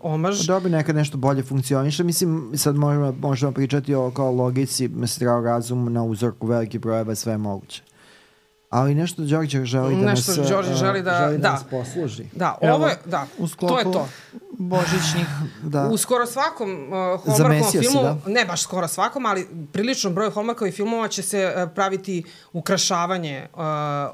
[0.02, 0.48] omaž.
[0.48, 2.04] Da bi nekad nešto bolje funkcioniše.
[2.04, 7.34] Mislim, sad možemo, možemo pričati o kao logici, zdrav razum na uzorku velike brojeva, sve
[7.34, 7.82] je moguće.
[8.70, 12.24] Ali nešto Đorđe želi da nešto nas, Đorđe želi da, želi da, da nas posluži.
[12.32, 13.28] Da, ovo je, da,
[13.60, 14.08] to je to.
[14.62, 15.28] Božićnih.
[15.64, 15.90] da.
[15.92, 18.18] U skoro svakom uh, Hallmarkovom filmu, si, da?
[18.26, 23.60] ne baš skoro svakom, ali prilično broj Hallmarkovih filmova će se uh, praviti ukrašavanje uh,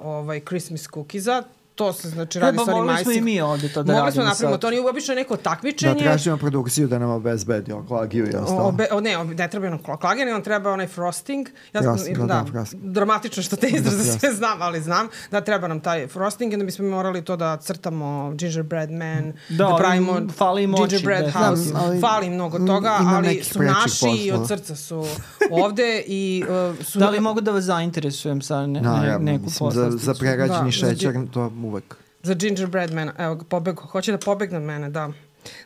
[0.02, 1.44] ovaj Christmas cookiesa
[1.78, 4.58] to se znači radi sa onim smo i mi ovde to da Mogli smo napravimo,
[4.58, 5.94] to nije obično neko takmičenje.
[5.94, 8.68] Da tražimo produkciju da nam obezbedi klagiju i ostalo.
[8.68, 11.48] Obe, o, ne, ne treba nam klagija, nam treba onaj frosting.
[11.74, 12.84] Ja, frosting, da, da, frosting.
[12.84, 16.58] dramatično što te izraze da, sve znam, ali znam da treba nam taj frosting i
[16.58, 21.32] da bismo morali to da crtamo gingerbread man, da, da pravimo fali moći, gingerbread da,
[21.32, 25.06] house, ali, fali mnogo toga, ali su naši i od srca su
[25.52, 27.00] ovde i uh, su...
[27.00, 29.98] Da li mogu da vas zainteresujem sa ne, ne, neku poslasticu?
[29.98, 31.96] Za, za prerađeni da, šećer, to uvek.
[32.24, 35.12] Za gingerbread man, evo, pobeg, hoće da pobegne od mene, da.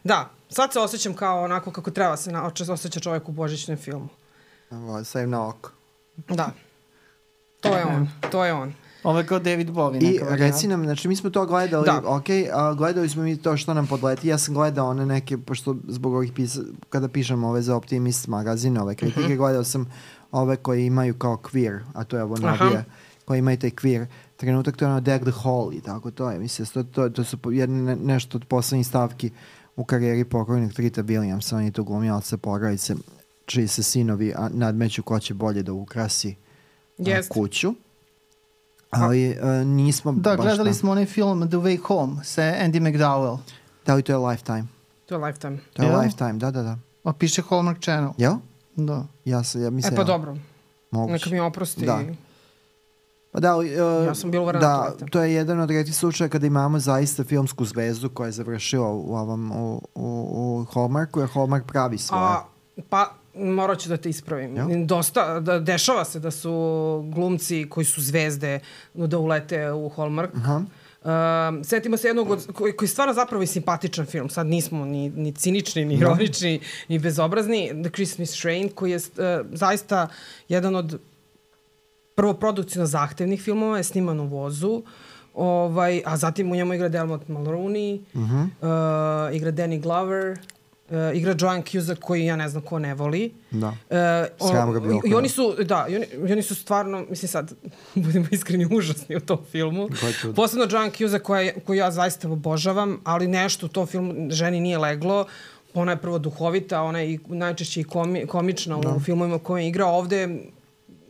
[0.03, 4.07] Da, sad se osjećam kao onako kako treba se na, osjeća čovjek u božićnom filmu.
[4.71, 5.71] Ovo, sve na oko.
[6.29, 6.51] Da.
[7.61, 8.73] To je on, to je on.
[9.03, 10.03] Ovo je kao David Bowie.
[10.03, 12.01] I reci nam, znači mi smo to gledali, da.
[12.05, 14.27] ok, a gledali smo mi to što nam podleti.
[14.27, 18.77] Ja sam gledao one neke, pošto zbog ovih pisa, kada pišem ove za Optimist magazin,
[18.77, 19.33] ove kritike, uh mhm.
[19.33, 19.37] -huh.
[19.37, 19.91] gledao sam
[20.31, 22.85] ove koje imaju kao queer, a to je ovo novije,
[23.25, 24.05] koje imaju taj queer
[24.41, 26.39] trenutak, to je ono Deck the Hall i tako to je.
[26.39, 29.31] Mislim, to, to, to su jedne, nešto od poslednjih stavki
[29.75, 32.95] u karijeri pokojnog Trita Williamsa, on je to glumio sa porodice,
[33.45, 36.35] čiji se sinovi a, nadmeću ko će bolje da ukrasi
[36.99, 37.73] a, kuću.
[38.89, 40.73] Ali a, nismo Da, gledali na...
[40.73, 43.37] smo onaj film The Way Home sa Andy McDowell.
[43.85, 44.65] Da li to je Lifetime?
[45.05, 45.57] To je Lifetime.
[45.73, 45.99] To je Jel?
[45.99, 46.77] Lifetime, da, da, da.
[47.03, 48.11] A piše Hallmark Channel.
[48.17, 48.33] Jel?
[48.75, 49.05] Da.
[49.25, 49.93] Ja, se, ja mislim...
[49.93, 50.05] E pa ja.
[50.05, 50.37] dobro.
[50.91, 51.13] Moguće.
[51.13, 51.85] Neka mi oprosti.
[51.85, 52.01] Da.
[53.31, 53.65] Pa da, uh,
[54.05, 58.09] ja sam bilo da, to je jedan od redkih slučaja kada imamo zaista filmsku zvezdu
[58.09, 62.23] koja je završila u, ovom, u, u, u Hallmarku, jer Hallmark pravi svoje.
[62.23, 62.43] A,
[62.89, 64.55] pa, morat ću da te ispravim.
[64.55, 64.67] Ja?
[64.85, 66.51] Dosta, da, dešava se da su
[67.15, 68.59] glumci koji su zvezde
[68.93, 70.31] da ulete u Hallmark.
[70.35, 70.61] Aha.
[71.03, 74.29] Um, setimo se jednog od, koji, koji je stvarno zapravo i simpatičan film.
[74.29, 76.63] Sad nismo ni, ni cinični, ni ironični, no.
[76.87, 77.71] ni bezobrazni.
[77.83, 80.07] The Christmas Train, koji je uh, zaista
[80.49, 80.99] jedan od
[82.21, 84.83] prvo produkcijno zahtevnih filmova, je sniman u vozu.
[85.33, 88.43] Ovaj, a zatim u njemu igra Delmot Mulrooney, uh -huh.
[88.43, 90.39] uh, igra Danny Glover,
[90.89, 93.33] Uh, igra Joan Cusack koji ja ne znam ko ne voli.
[93.51, 93.67] Da.
[93.67, 93.75] Uh,
[94.39, 95.01] on, ga bilo.
[95.05, 97.53] I oni su, da, i oni, i oni su stvarno, mislim sad,
[97.95, 99.89] budemo iskreni, užasni u tom filmu.
[100.35, 104.77] Posebno Joan Cusack koja, koju ja zaista obožavam, ali nešto u tom filmu ženi nije
[104.77, 105.25] leglo.
[105.73, 108.89] Ona je prvo duhovita, ona je i najčešće i komi, komična da.
[108.89, 109.85] u filmovima koje igra.
[109.85, 110.27] Ovde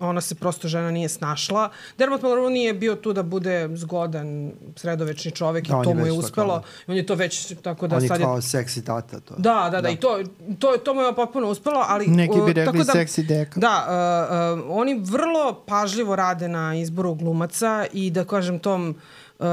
[0.02, 1.70] ona se prosto žena nije snašla.
[1.98, 6.12] Dermot Mulroney je bio tu da bude zgodan, sredovečni čovek da, i to mu je
[6.12, 6.60] uspelo.
[6.60, 6.64] Da.
[6.88, 8.26] On je to već tako da on sad je...
[8.26, 9.20] kao seksi tata.
[9.20, 9.36] To.
[9.38, 10.20] Da, da, da, da, i to,
[10.60, 12.08] to, to mu je potpuno uspelo, ali...
[12.08, 13.60] Neki bi rekli da, seksi deka.
[13.60, 13.86] Da,
[14.58, 18.96] uh, uh, oni vrlo pažljivo rade na izboru glumaca i da kažem tom...
[19.40, 19.46] Uh,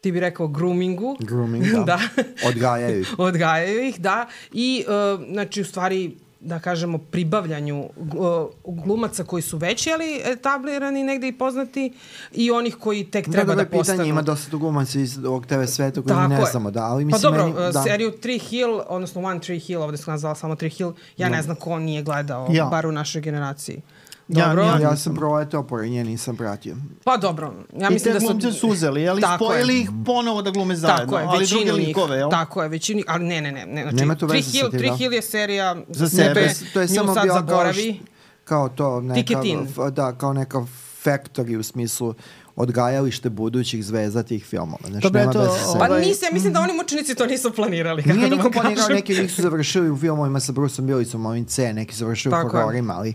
[0.00, 1.16] ti bi rekao groomingu.
[1.20, 1.84] Grooming, da.
[1.86, 1.98] da.
[2.48, 3.14] Odgajaju ih.
[3.28, 4.26] Odgajaju ih, da.
[4.52, 7.88] I, uh, znači, u stvari, da kažemo, pribavljanju
[8.64, 11.92] glumaca koji su veći, ali etablirani negde i poznati
[12.32, 13.96] i onih koji tek treba da, da postanu.
[13.96, 17.22] pitanje, ima dosta glumaca iz ovog TV sveta koji ne znamo, da, ali mislim...
[17.22, 17.82] Pa dobro, meni, da.
[17.82, 21.36] seriju Tree Hill, odnosno One Tree Hill, ovde sam nazvala samo Tree Hill, ja no.
[21.36, 22.64] ne znam ko nije gledao, ja.
[22.64, 23.80] bar u našoj generaciji.
[24.28, 24.62] Dobro.
[24.62, 26.76] Ja, ja, ja sam probao to porenje, nisam pratio.
[27.04, 27.54] Pa dobro.
[27.78, 28.58] Ja mislim I te da su...
[28.58, 31.04] su uzeli, ali spojili ih ponovo da glume zajedno.
[31.04, 32.30] Tako je, ali druge likove, jel?
[32.30, 33.66] Tako je, većini, ali ne, ne, ne.
[33.66, 36.54] ne znači, Nema to veze sa tim, Three Hill je serija za sebe.
[36.72, 38.00] To je samo bio zaboravi.
[38.44, 39.42] Kao, kao to, neka,
[39.90, 40.66] da, kao neka
[41.04, 42.14] factory u smislu
[42.56, 44.88] odgajalište budućih zvezda tih filmova.
[44.88, 45.88] Znači, Dobre, nema to, bez ovaj...
[45.88, 48.02] Pa nisam, mislim da oni mučenici to nisu planirali.
[48.06, 51.72] Nije da niko planirao, neki njih su završili u filmovima sa Bruceom Willisom, ovim C,
[51.72, 53.14] neki su završili u hororima, ali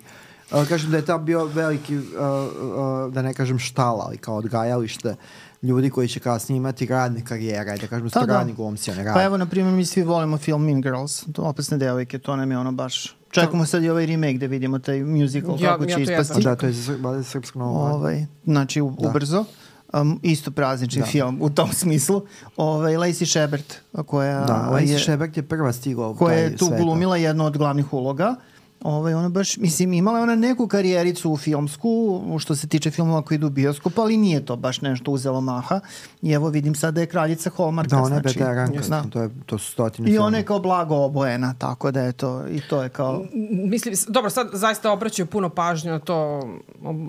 [0.54, 4.36] Uh, kažem da je ta bio veliki, uh, uh, da ne kažem štala, ali kao
[4.36, 5.16] odgajalište
[5.62, 8.34] ljudi koji će kasnije imati radne karijere, da kažem, da, da.
[8.34, 11.78] radni glumci, one Pa evo, na primjer, mi svi volimo film Mean Girls, to opasne
[11.78, 13.16] devojke, to nam je ono baš...
[13.32, 16.44] Čekamo sad i ovaj remake da vidimo taj musical, ja, kako će ja ispasti.
[16.44, 17.80] Da, to je za srpsko novo.
[17.80, 19.10] Ovaj, znači, u, da.
[19.10, 19.46] ubrzo.
[19.94, 21.08] Um, isto praznični da.
[21.08, 22.22] film u tom smislu.
[22.58, 23.64] Ovaj Lacey Shepard
[24.06, 26.84] koja da, Lacey je, Shepard je prva stigla u koja je tu sveta.
[26.84, 28.36] glumila jednu od glavnih uloga.
[28.84, 33.22] Ovaj, ona baš, mislim, imala je ona neku karijericu u filmsku, što se tiče filmova
[33.22, 35.80] koji idu u bioskop, ali nije to baš nešto uzelo maha.
[36.22, 37.96] I evo vidim sad da je kraljica Hallmarka.
[37.96, 39.04] Da, ona je znači, veteranka, da.
[39.10, 42.48] to, je, to su stotine I ona je kao blago obojena, tako da je to,
[42.48, 43.26] i to je kao...
[43.52, 46.42] Mislim, dobro, sad zaista obraćaju puno pažnje na to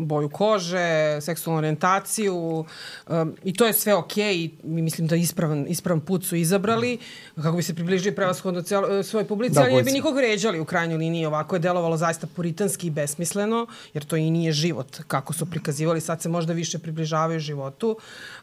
[0.07, 2.65] boju kože, seksualnu orientaciju
[3.09, 6.99] um, i to je sve okej okay, i mislim da ispravan, ispravan put su izabrali
[7.43, 8.63] kako bi se približili prevashodno
[9.03, 12.27] svoj publici, da, ali ne bi nikog ređali u krajnjoj liniji ovako je delovalo zaista
[12.27, 16.79] puritanski i besmisleno, jer to i nije život kako su prikazivali, sad se možda više
[16.79, 17.97] približavaju životu.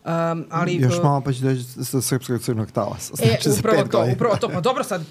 [0.06, 3.14] Um, ali, Još uh, malo pa će doći sa srpskog crnog talasa.
[3.14, 4.50] E, znači, e, upravo to, upravo to.
[4.50, 5.06] Pa dobro sad,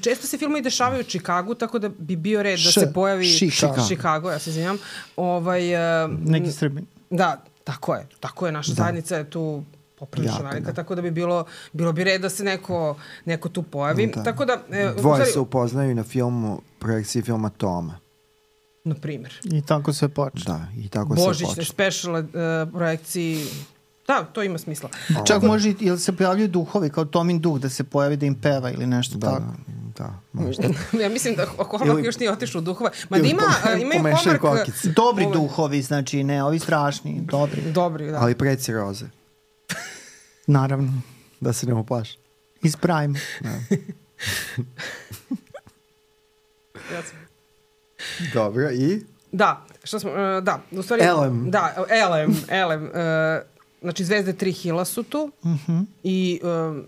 [0.00, 3.32] često se filmovi dešavaju u Čikagu, tako da bi bio red da se pojavi...
[3.36, 3.82] Chicago.
[3.86, 4.78] Chicago, ja se izvinjam.
[5.16, 6.82] Ovaj, uh, Neki Srbi.
[7.10, 8.06] Da, tako je.
[8.20, 8.74] Tako je, naša da.
[8.74, 9.64] zajednica je tu
[9.98, 10.72] poprilično velika, da.
[10.72, 14.06] tako da bi bilo, bilo bi red da se neko, neko tu pojavi.
[14.06, 14.22] Da.
[14.22, 17.98] Tako da, e, Dvoje se upoznaju na filmu, projekciji filma Toma.
[18.84, 19.40] Na primjer.
[19.44, 20.42] I tako se počne.
[20.46, 21.46] Da, i tako Božićne se počne.
[21.46, 22.24] Božićne special uh,
[22.72, 23.46] projekciji
[24.08, 24.88] Da, to ima smisla.
[25.26, 28.70] Čak može, ili se pojavljaju duhovi, kao Tomin duh, da se pojavi da im peva
[28.70, 29.42] ili nešto da, tako.
[29.98, 30.62] Da, možda.
[31.02, 32.90] ja mislim da Homak još nije otišao u duhove.
[33.08, 33.42] Ma da ima,
[33.96, 34.68] ima i Homak...
[34.96, 37.72] Dobri duhovi, znači, ne, ovi strašni, dobri.
[37.72, 38.18] Dobri, da.
[38.18, 39.06] Ali preci roze.
[40.46, 40.92] Naravno.
[41.40, 42.18] Da se ne uplaš.
[42.62, 42.76] Iz
[46.88, 47.02] Prime.
[48.18, 48.40] Da.
[48.40, 49.02] Dobro, i?
[49.32, 51.02] Da, što smo, uh, da, u stvari...
[51.04, 51.50] Elem.
[51.50, 52.82] Da, Elem, Elem.
[52.84, 52.90] Uh,
[53.82, 55.72] znači, Zvezde tri hila su tu uh mhm.
[55.72, 55.84] -huh.
[56.02, 56.84] i uh,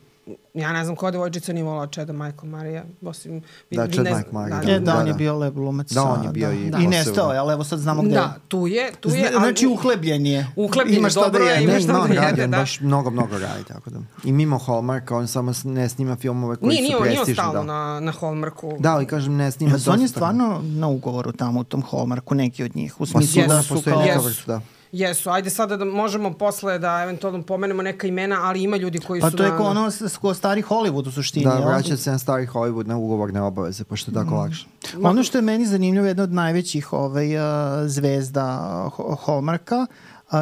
[0.55, 3.43] ja ne znam koja devojčica nije volala Čeda Michael Marija, osim...
[3.71, 4.61] Da, Čed Michael Marija.
[4.61, 5.93] Da, da, da, on je bio lep glumac.
[5.93, 6.71] Da, on je bio da, i...
[6.71, 6.79] Da.
[6.79, 9.31] I nestao je, ali evo sad znamo gde Da, tu je, tu je.
[9.33, 10.47] Znači, uhlebljen je.
[10.57, 12.59] Uhlebljen je, dobro je, ima šta da jede, da.
[12.59, 13.99] baš mnogo, mnogo radi, tako da.
[14.25, 17.11] I mimo Hallmarka, on samo ne snima filmove koji nije, su prestižni.
[17.11, 18.77] Nije, nije stalno na, na Hallmarku.
[18.79, 19.93] Da, ali kažem, ne snima dosta.
[19.93, 23.01] On je stvarno na ugovoru tamo u tom Hallmarku, neki od njih.
[23.01, 24.03] U smislu da su kao...
[24.47, 24.61] Da.
[24.93, 29.21] Jesu, ajde sada da možemo posle da eventualno pomenemo neka imena, ali ima ljudi koji
[29.21, 29.37] pa su...
[29.37, 31.45] Pa to je ko ono ko stari Hollywood u suštini.
[31.45, 34.39] Da, vraća se na stari Hollywood na ugovorne obaveze, pošto je tako mm.
[34.39, 34.67] lakše.
[35.03, 37.43] Ono što je meni zanimljivo, jedna od najvećih ovaj, uh,
[37.87, 38.91] zvezda
[39.25, 39.87] Hallmarka,
[40.33, 40.39] uh,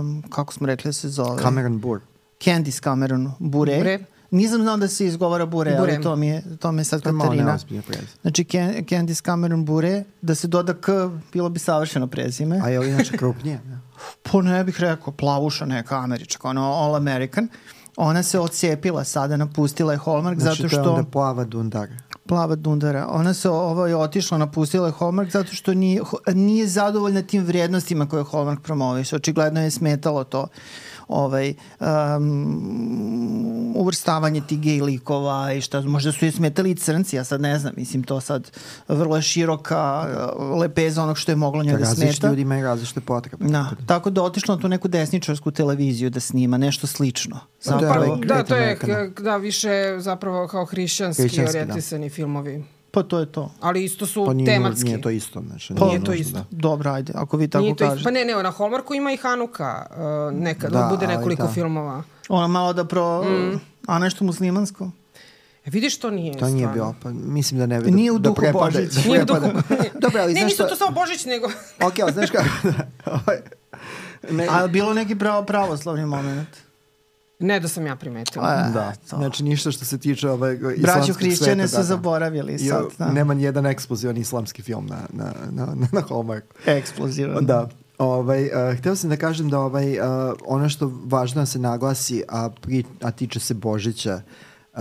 [0.00, 1.42] um, kako smo rekli da se zove?
[1.42, 2.00] Cameron Bure.
[2.44, 3.76] Candice Cameron Bure.
[3.76, 4.13] Bure.
[4.34, 5.92] Nisam znao da se izgovara Bure, Bure.
[5.92, 7.58] ali to mi je, to mi je sad Katarina.
[8.22, 8.46] Znači
[8.88, 10.90] Candice Cameron Bure, da se doda K,
[11.32, 12.60] bilo bi savršeno prezime.
[12.62, 13.60] A je li inače krupnije?
[14.32, 17.48] Pa ne bih rekao, plavuša neka američka, ono all American.
[17.96, 20.76] Ona se odcepila sada, napustila je Hallmark znači, zato što...
[20.76, 21.92] Znači to je onda plava dundara.
[22.26, 23.06] Plava dundara.
[23.10, 26.02] Ona se ovaj, otišla, napustila je Hallmark zato što nije,
[26.34, 29.12] nije zadovoljna tim vrijednostima koje Hallmark promoviš.
[29.12, 30.46] Očigledno je smetalo to
[31.08, 37.24] ovaj, um, uvrstavanje tih gej likova i šta, možda su je smetali i crnci, ja
[37.24, 38.50] sad ne znam, mislim to sad
[38.88, 40.06] vrlo je široka
[40.38, 42.00] uh, lepeza onog što je moglo njoj da smeta.
[42.00, 43.44] Različiti ljudi imaju različite potrebe.
[43.44, 47.40] Da, tako da otišla na tu neku desničarsku televiziju da snima nešto slično.
[47.60, 48.78] Zapravo, da, to je
[49.20, 52.14] da, više zapravo kao hrišćanski, hrišćanski orijentisani da.
[52.14, 52.64] filmovi.
[52.94, 53.52] Pa to je to.
[53.60, 54.84] Ali isto su pa nije, tematski.
[54.84, 55.42] Nije to isto.
[55.46, 56.38] Znači, pa, nije to isto.
[56.38, 56.44] Da.
[56.50, 58.04] Dobro, ajde, ako vi tako nije to kažete.
[58.04, 61.52] Pa ne, ne, na Hallmarku ima i Hanuka, uh, nekad, da, bude nekoliko da.
[61.52, 62.02] filmova.
[62.28, 63.22] Ona malo da pro...
[63.22, 63.60] Mm.
[63.86, 64.90] A nešto muslimansko?
[65.66, 68.42] E, vidiš, to nije To nije bio, pa mislim da ne bi Nije u duhu
[68.42, 68.92] da Božić.
[68.94, 69.48] Da nije u duhu.
[70.02, 71.46] Dobro, ali ne, nisu to samo Božić, nego...
[71.80, 72.48] ok, ali znaš kako...
[73.16, 73.38] Ovaj,
[74.30, 74.48] ne.
[74.50, 76.48] A bilo neki pravo pravoslavni moment?
[77.38, 78.46] Ne da sam ja primetila.
[78.46, 79.16] A, da, to.
[79.16, 81.84] znači ništa što se tiče ovaj islamskog Braću hrišćane su da, da.
[81.84, 82.84] zaboravili sad.
[82.98, 83.12] Da.
[83.12, 86.44] Nema ni jedan eksplozivan islamski film na, na, na, na, na Hallmark.
[86.66, 87.46] Eksplozivan.
[87.46, 87.68] Da.
[87.98, 90.04] Ovaj, uh, hteo sam da kažem da ovaj, uh,
[90.46, 94.20] ono što važno da se naglasi, a, pri, a tiče se Božića,
[94.72, 94.80] uh,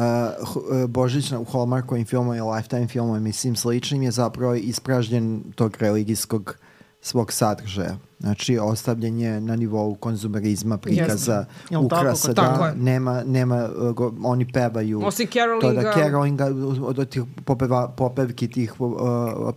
[0.88, 6.56] Božić u Hallmarkovim filmom i Lifetime filmom i svim sličnim je zapravo ispražnjen tog religijskog
[7.04, 7.98] svog sadržaja.
[8.20, 11.78] Znači, ostavljanje na nivou konzumerizma, prikaza, Jasne.
[11.78, 16.46] ukrasa, tako, da, nema, nema, uh, go, oni pevaju Osim Carolinga, to da Carolinga,
[16.82, 18.92] od tih popeva, popevki tih uh,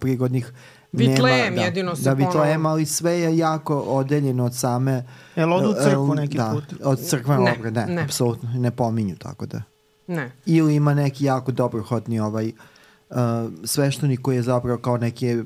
[0.01, 0.53] prigodnih
[0.93, 5.05] Vitlejem nema, da, jedino se Da, Vitlejem, ali sve je jako odeljeno od same...
[5.37, 6.81] Jel odu u crkvu neki da, put?
[6.85, 9.63] od crkve ne, ne, ne, apsolutno, ne pominju tako da.
[10.07, 10.33] Ne.
[10.47, 12.55] Ili ima neki jako dobrohodni ovaj uh,
[13.65, 15.45] svešteni koji je zapravo kao neki uh,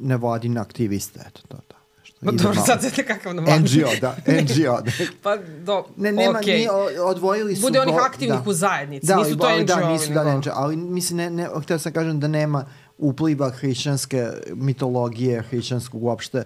[0.00, 1.56] nevladin aktivista, eto to.
[1.56, 1.76] to.
[2.24, 4.80] Pa dobro, sad ste kakav na NGO, da, NGO.
[4.80, 4.92] Da.
[5.22, 6.46] pa do, ne, nema, okay.
[6.46, 7.62] nije, odvojili su...
[7.62, 8.50] Bude onih aktivnih da.
[8.50, 9.64] u zajednici, da, nisu to NGO.
[9.64, 12.64] Da, nisu da NGO, ali mislim, ne, ne, htio sam kažem da nema
[13.00, 16.42] upliva hrišćanske mitologije, hrišćanskog uopšte,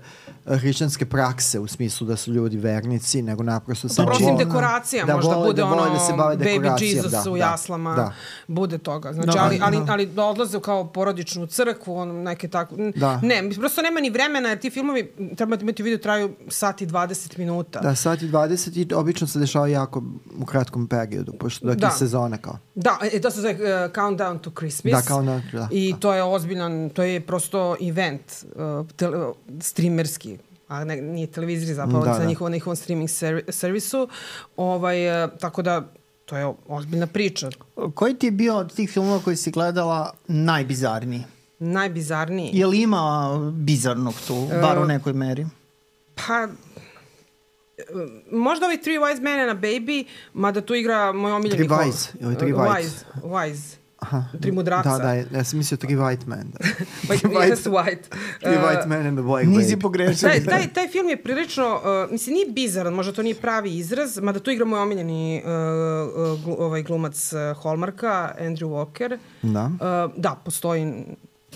[0.46, 4.10] hrišćanske prakse u smislu da su ljudi vernici, nego naprosto samo...
[4.10, 7.30] Dobro, osim dekoracija, da možda vole, bude da ono da se bave Baby Jesus da,
[7.30, 8.12] u da, jaslama, da.
[8.46, 9.12] bude toga.
[9.12, 12.76] Znači, da, ali, ali, ali da odlaze kao porodičnu crkvu, on, neke tako...
[12.96, 13.20] Da.
[13.22, 16.86] Ne, prosto nema ni vremena, jer ti filmovi, trebate imati u vidu, traju sat i
[16.86, 17.80] 20 minuta.
[17.80, 20.02] Da, sat i 20 i obično se dešava jako
[20.40, 21.86] u kratkom periodu, pošto dok da.
[21.86, 22.58] je sezona kao.
[22.74, 24.92] Da, e, to se zove uh, Countdown to Christmas.
[24.92, 25.68] Da, Countdown, da.
[25.70, 25.98] I da.
[25.98, 31.74] to je ozbiljan, to je prosto event uh, tele, uh, streamerski a ne, nije televiziji
[31.74, 32.24] zapravo, da, da.
[32.24, 34.08] njihovom, njihovom streaming ser, servisu.
[34.56, 35.82] Ovaj, uh, tako da
[36.24, 37.50] to je ozbiljna priča.
[37.94, 41.22] Koji ti je bio od tih filmova koji si gledala najbizarniji?
[41.58, 42.50] Najbizarniji?
[42.52, 45.46] Je li ima bizarnog tu, bar u nekoj meri?
[46.14, 46.48] Pa,
[48.30, 51.68] možda ovaj Three Wise Men and a Baby, mada tu igra moj omiljeni...
[51.68, 52.82] Three Wise, ili Three Wise.
[52.82, 53.83] Wise, Wise.
[54.04, 54.24] Aha.
[54.40, 54.98] Tri mudraca.
[54.98, 56.52] Da, da, ja sam mislio tri white men.
[56.52, 56.58] Da.
[57.14, 58.02] white, yes, white.
[58.40, 60.28] Tri uh, white men and the black Nisi pogrešio.
[60.28, 64.18] Taj, taj, taj film je prilično, uh, mislim, nije bizaran, možda to nije pravi izraz,
[64.18, 69.18] mada tu igra moj omiljeni uh, uh, glu, ovaj glumac uh, Hallmarka, Andrew Walker.
[69.42, 69.64] Da.
[69.64, 71.04] Uh, da, postoji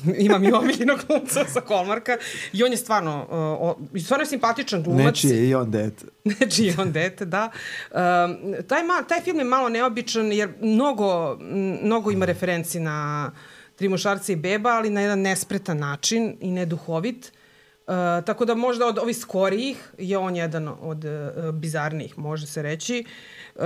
[0.27, 2.17] imam i omiljenog glumca sa Hallmarka
[2.53, 5.05] i on je stvarno, uh, stvarno je simpatičan glumac.
[5.05, 6.05] Nečiji je i on dete.
[6.41, 7.51] Nečiji je on dete, da.
[7.91, 11.39] Um, taj, ma, taj film je malo neobičan jer mnogo,
[11.83, 13.31] mnogo ima referenci na
[13.79, 17.33] Tri mušarca i beba, ali na jedan nespretan način i neduhovit.
[17.87, 17.95] Uh,
[18.27, 23.05] tako da možda od ovih skorijih je on jedan od uh, bizarnijih, može se reći.
[23.55, 23.63] Uh,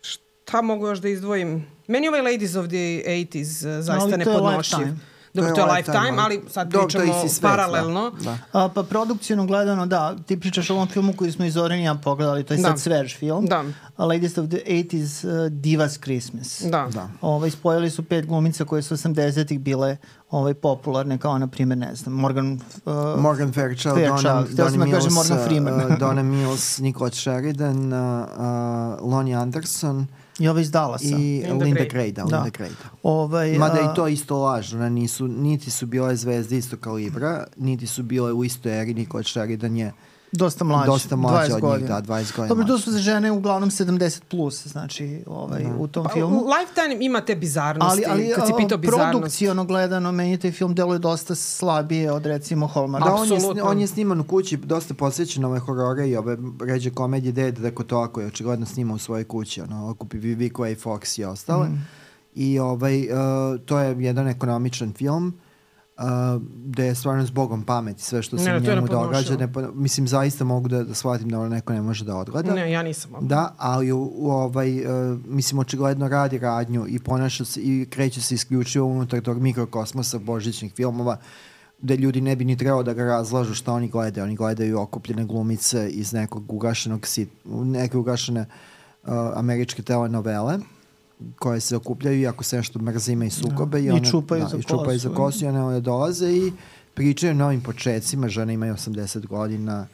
[0.00, 1.66] šta mogu još da izdvojim?
[1.88, 4.88] Meni ovaj Ladies of the 80s uh, zaista ne podnošljiv.
[5.34, 8.10] Dobro, to je Lifetime, ali sad Do, pričamo svet, paralelno.
[8.10, 8.64] Da, da.
[8.64, 11.94] A, pa produkcijno gledano, da, ti pričaš o ovom filmu koji smo iz Oren ja
[11.94, 12.68] pogledali, to je da.
[12.68, 13.46] sad svež film.
[13.46, 13.64] Da.
[13.96, 16.62] A Ladies of the 80s uh, Divas Christmas.
[16.62, 16.88] Da.
[16.92, 17.08] da.
[17.20, 19.96] Ovaj, spojili su pet glumica koje su 80-ih bile
[20.30, 22.60] ovaj, popularne, kao na primjer, ne znam, Morgan...
[22.84, 25.92] Uh, Morgan Fairchild, Fairchild Donna, Donna Mills, Morgan Freeman.
[25.92, 30.06] uh, Donna Mills, Nicole Sheridan, uh, uh, Lonnie Anderson,
[30.38, 31.04] I ova iz Dallasa.
[31.04, 32.68] I Linda, Linda Gray, da, Linda Gray.
[32.68, 32.90] Da.
[33.02, 33.92] Ovaj, Mada a...
[33.92, 38.44] i to isto lažno, nisu, niti su bile zvezde isto kalibra, niti su bile u
[38.44, 39.92] istoj eri, Nicole Sheridan je
[40.32, 40.86] Dosta mlađe.
[40.86, 42.48] Dosta mlađe od njih, da, 20 godina.
[42.48, 45.76] Dobro, to su za žene uglavnom 70 plus, znači, ovaj, da.
[45.78, 46.44] u tom pa, filmu.
[46.44, 49.10] Lifetime ima te bizarnosti, ali, ali, kad si pitao bizarnost.
[49.10, 53.04] Produkcijno gledano, meni taj film deluje dosta slabije od recimo Hallmark.
[53.04, 56.90] Da, on je, on je sniman u kući, dosta posvećen ove horore i ove ređe
[56.90, 60.74] komedije, gde je Deko Toko je očigledno snima u svojoj kući, ono, okupi Vivico i
[60.74, 61.68] Fox i ostale.
[61.68, 61.86] Mm.
[62.34, 65.47] I ovaj, uh, to je jedan ekonomičan film uh,
[66.64, 69.36] da je stvarno s Bogom pameti sve što se ne, njemu događa.
[69.36, 72.54] Ne, mislim, zaista mogu da, da shvatim da ono neko ne može da odgleda.
[72.54, 73.10] Ne, ja nisam.
[73.10, 73.26] Mogu.
[73.26, 78.20] Da, ali u, u ovaj, uh, mislim, očigledno radi radnju i ponaša se i kreće
[78.22, 81.16] se isključivo unutar tog mikrokosmosa božićnih filmova
[81.80, 84.24] gde ljudi ne bi ni trebalo da ga razlažu šta oni gledaju.
[84.24, 90.58] Oni gledaju okupljene glumice iz nekog ugašenog sit, neke ugašene uh, američke telenovele
[91.38, 93.78] koje se okupljaju i ako se nešto mrze ima i sukobe.
[93.78, 93.84] Da.
[93.86, 96.52] I, one, I čupaju da, za i čupaju za kosu i one, one dolaze i
[96.94, 99.86] pričaju novim početcima, žene imaju 80 godina.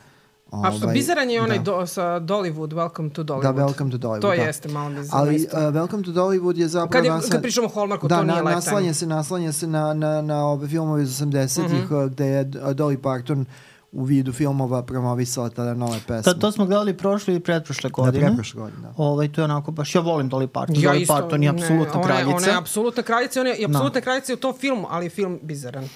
[0.51, 1.65] Ovaj, A što bizaran je onaj da.
[1.65, 3.43] do, sa Dollywood, Welcome to Dollywood.
[3.43, 4.21] Da, Welcome to Dollywood.
[4.21, 4.35] To da.
[4.35, 5.21] jeste malo bizaran.
[5.21, 6.93] Ali uh, Welcome to Dollywood je zapravo...
[6.93, 7.31] Kad, je, naslan...
[7.31, 8.55] kad pričamo o Hallmarku, da, to nije na, lifetime.
[8.55, 12.09] Naslanja se, naslanja se na, na, na ove filmove iz 80-ih mm -hmm.
[12.09, 13.47] gde je Dolly Parton uh,
[13.95, 16.33] u vidu filmova promovisala tada nove pesme.
[16.33, 18.21] To, to smo gledali prošle i pretprošle da, godine.
[18.21, 18.95] Da, pretprošle godine, da.
[18.97, 20.77] Ovaj, to je onako baš, ja volim Dolly Parton.
[20.79, 22.37] Ja Dolly isto, Parton je apsolutna kraljica.
[22.37, 24.05] Ona je apsolutna kraljica, ona je apsolutna no.
[24.05, 25.89] kraljica u tom filmu, ali je film bizaran.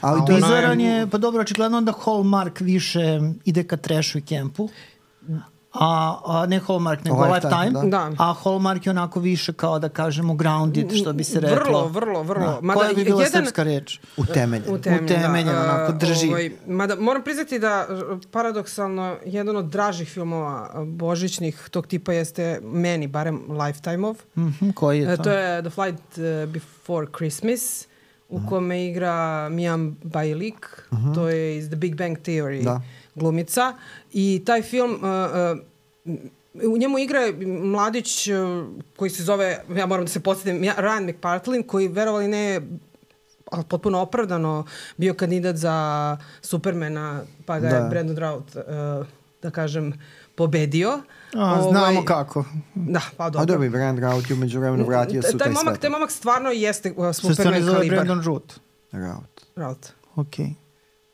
[0.00, 4.68] Ali to bizaran je, pa dobro, očigledno onda Hallmark više ide ka trashu i kempu
[5.72, 8.10] a, a ne Hallmark, nego Lifetime, Lifetime da.
[8.18, 11.64] a Hallmark je onako više kao da kažemo grounded, što bi se reklo.
[11.64, 12.46] Vrlo, vrlo, vrlo.
[12.46, 12.58] Da.
[12.60, 14.00] Mada, Koja bi bila jedan, srpska reč?
[14.16, 14.74] Utemeljen.
[14.74, 15.62] Utemeljen, Utemeljen da.
[15.62, 16.28] onako, drži.
[16.28, 17.86] Ovaj, mada, moram priznati da
[18.30, 24.16] paradoksalno jedan od dražih filmova božićnih tog tipa jeste meni, barem Lifetime-ov.
[24.36, 25.22] Mm -hmm, koji je to?
[25.22, 26.18] To je The Flight
[26.52, 27.86] Before Christmas
[28.28, 31.14] u kome igra Mian Bailik, uh -huh.
[31.14, 32.64] to je iz The Big Bang Theory.
[32.64, 32.80] Da
[33.20, 33.74] glumica
[34.12, 35.00] i taj film uh,
[36.04, 37.20] uh, u njemu igra
[37.64, 42.60] mladić uh, koji se zove, ja moram da se podsjetim, Ryan McPartlin, koji verovali ne
[43.50, 44.64] ali potpuno opravdano
[44.96, 47.76] bio kandidat za Supermana, pa ga da.
[47.76, 48.62] je Brandon Drought, uh,
[49.42, 49.92] da kažem,
[50.34, 51.00] pobedio.
[51.36, 52.44] A, ovaj, znamo kako.
[52.74, 53.42] Da, pa dobro.
[53.42, 56.50] A dobro, Brandon Drought je umeđu vremenu vratio su taj, taj momak, Taj momak stvarno
[56.50, 57.60] jeste uh, Superman kalibar.
[57.60, 58.60] Se zove Brandon Root?
[58.92, 59.40] Rout.
[59.56, 59.92] Rout.
[60.16, 60.44] Okej.
[60.44, 60.54] Okay.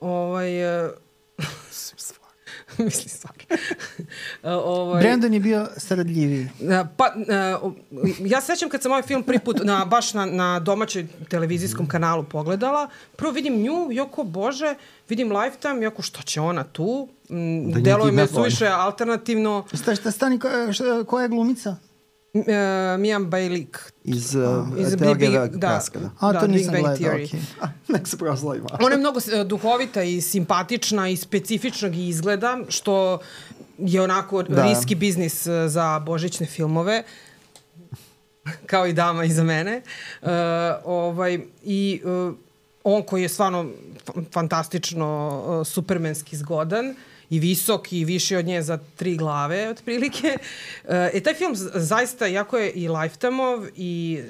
[0.00, 0.90] Ovaj, uh,
[2.78, 3.32] Misli stvar.
[4.42, 6.48] ovaj, Brandon je bio stradljiviji.
[6.96, 7.12] Pa,
[8.20, 12.24] ja sećam kad sam ovaj film prvi put na, baš na, na domaćoj televizijskom kanalu
[12.24, 14.74] pogledala, prvo vidim nju, joko bože,
[15.08, 17.08] vidim Lifetime, jako što će ona tu,
[17.72, 19.64] da deluje me suviše alternativno.
[19.72, 20.72] Šta, šta stani, koja,
[21.06, 21.76] koja je glumica?
[22.36, 23.92] uh, Mijan Bajlik.
[24.08, 25.80] Iz, uh, iz Big, Big, da, da.
[26.18, 27.36] A, to da, nisam gledao, okay.
[27.94, 28.66] Nek se proslavima.
[28.80, 33.18] Ona je mnogo uh, duhovita i simpatična i specifičnog izgleda, što
[33.78, 34.62] je onako da.
[34.62, 37.02] riski biznis uh, za božićne filmove
[38.70, 39.82] kao i dama iza mene.
[40.22, 40.28] Uh,
[40.84, 42.34] ovaj, I uh,
[42.84, 43.66] on koji je stvarno
[44.32, 46.96] fantastično uh, supermenski zgodan, uh,
[47.30, 50.38] i visok i više od nje za tri glave otprilike.
[50.88, 54.20] E, taj film zaista, jako je i Lifetime-ov i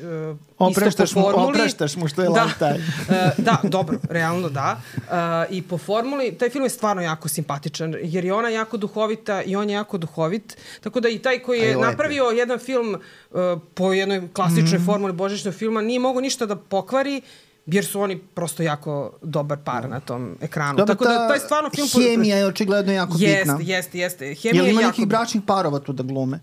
[0.59, 1.47] opreštaš isto po formuli.
[1.47, 2.75] Mu, opreštaš mu što je da, Lifetime.
[3.09, 4.81] uh, da, dobro, realno da.
[4.97, 9.43] Uh, I po formuli, taj film je stvarno jako simpatičan, jer je ona jako duhovita
[9.43, 10.57] i on je jako duhovit.
[10.81, 13.41] Tako da i taj koji je napravio jedan film uh,
[13.75, 14.87] po jednoj klasičnoj mm.
[14.87, 17.23] formuli božićnog filma nije mogo ništa da pokvari
[17.67, 20.77] jer su oni prosto jako dobar par na tom ekranu.
[20.77, 21.89] Dobar, Tako da taj stvarno film...
[22.05, 23.59] Hemija je očigledno jako jest, bitna.
[23.61, 24.91] Jeste, jeste, Hemija je ima jako...
[24.91, 26.41] nekih bračnih parova tu da glume?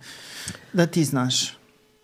[0.74, 1.58] Da ti znaš.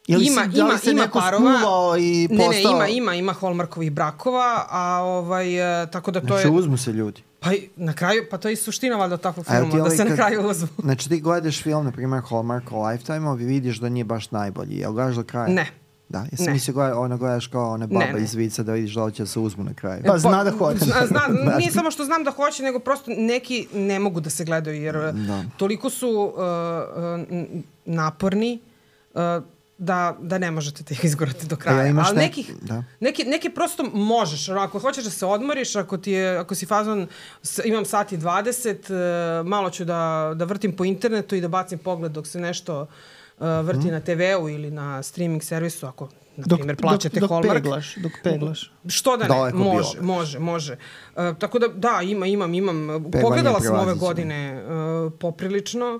[0.07, 1.59] Ili ima, si, ima, se ima parova.
[1.99, 2.79] I postao...
[2.79, 6.41] Ne, ne, ima, ima, ima Hallmarkovih brakova, a ovaj, e, tako da to znači, je...
[6.41, 7.21] Znači, uzmu se ljudi.
[7.39, 10.15] Pa na kraju, pa to je suština valjda takvog filma, da ovaj se kad, na
[10.15, 10.67] kraju uzmu.
[10.77, 14.77] Znači ti gledaš film, na primjer Hallmark o Lifetime-u i vidiš da nije baš najbolji.
[14.77, 15.47] Jel gledaš do kraja?
[15.47, 15.67] Ne.
[16.09, 16.53] Da, jesi ne.
[16.53, 18.23] mislio gleda, ono gledaš kao one baba ne, ne.
[18.23, 20.03] iz vica da vidiš da li će se uzmu na kraju.
[20.07, 20.85] Pa zna da hoće.
[20.85, 21.21] Zna, zna,
[21.59, 24.95] nije samo što znam da hoće, nego prosto neki ne mogu da se gledaju jer
[25.13, 25.43] da.
[25.57, 28.59] toliko su uh, uh, naporni
[29.13, 29.21] uh,
[29.77, 31.83] da, da ne možete te izgurati do kraja.
[31.83, 32.83] Ja, Ali nekih, da.
[32.99, 34.49] neki, neki prosto možeš.
[34.49, 37.07] Ako hoćeš da se odmoriš, ako, ti je, ako si fazon,
[37.65, 42.11] imam sati 20, uh, malo ću da, da vrtim po internetu i da bacim pogled
[42.11, 42.87] dok se nešto
[43.39, 43.91] vrti mm.
[43.91, 46.09] na TV-u ili na streaming servisu, ako
[46.47, 47.63] na primjer, plaćate dok, dok Hallmark.
[47.63, 48.71] Peglaš, dok peglaš.
[48.87, 50.77] Što da ne, Daleko može, može, može.
[51.15, 52.87] Uh, tako da, da, ima, imam, imam.
[53.11, 55.99] Pegla Pogledala sam ove godine uh, poprilično.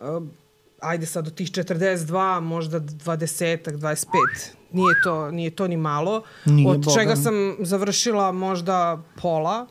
[0.00, 0.06] Uh,
[0.80, 4.06] ajde sad od tih 42, možda 20 25.
[4.72, 6.22] Nije to, nije to ni malo.
[6.44, 7.00] Nije od Boga.
[7.00, 9.66] čega sam završila možda pola.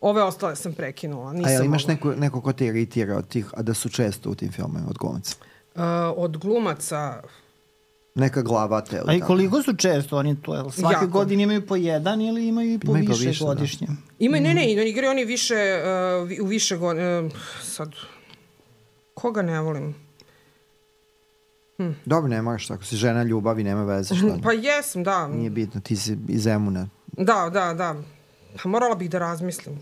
[0.00, 1.32] Ove ostale sam prekinula.
[1.32, 4.30] Nisam a jel imaš neko, neko ko te iritira od tih, a da su često
[4.30, 5.36] u tim filmima od glumaca?
[5.40, 5.55] Uh,
[6.16, 7.22] od glumaca
[8.16, 9.02] neka glava te.
[9.06, 10.54] A i koliko su često oni to?
[10.54, 11.06] Jel svake jako.
[11.06, 13.48] godine imaju po jedan ili imaju i po imaju više, više da.
[13.48, 13.86] godišnje?
[13.86, 13.94] Da.
[14.18, 14.86] Imaju, ne, ne, mm.
[14.86, 15.54] igraju oni više,
[16.22, 17.92] uh, u više godine, uh, sad,
[19.14, 19.94] koga ne volim?
[21.76, 21.90] Hm.
[22.04, 24.14] Dobro, ne moraš, ako si žena ljubavi, nema veze.
[24.14, 25.28] Šta pa jesam, da.
[25.28, 26.88] Nije bitno, ti si iz Zemuna.
[27.12, 27.94] Da, da, da.
[28.62, 29.78] Pa morala bih da razmislim.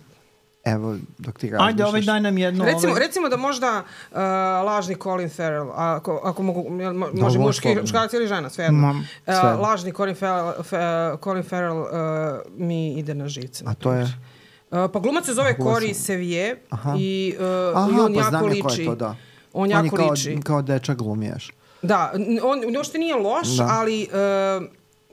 [0.64, 1.68] Evo, dok ti razmišljaš.
[1.68, 2.64] Ajde, ovaj daj nam jedno.
[2.64, 3.06] Recimo, ovaj...
[3.06, 4.18] recimo da možda uh,
[4.66, 6.70] lažni Colin Farrell, ako, ako mogu,
[7.12, 8.90] može da, muški, muškarac ili žena, sve jedno.
[9.26, 11.88] Uh, lažni Colin Farrell, fa, Colin Farrell uh,
[12.56, 13.64] mi ide na živce.
[13.66, 14.02] A to je?
[14.02, 14.10] Uh,
[14.92, 16.56] pa glumac se zove Cory Sevier
[16.98, 18.84] i, uh, Aha, i on pa jako liči.
[18.84, 19.16] To, da.
[19.52, 20.40] On jako on je kao, liči.
[20.44, 21.52] kao dečak glumiješ.
[21.82, 22.12] Da,
[22.42, 23.68] on uopšte nije loš, da.
[23.70, 24.08] ali
[24.58, 24.66] uh,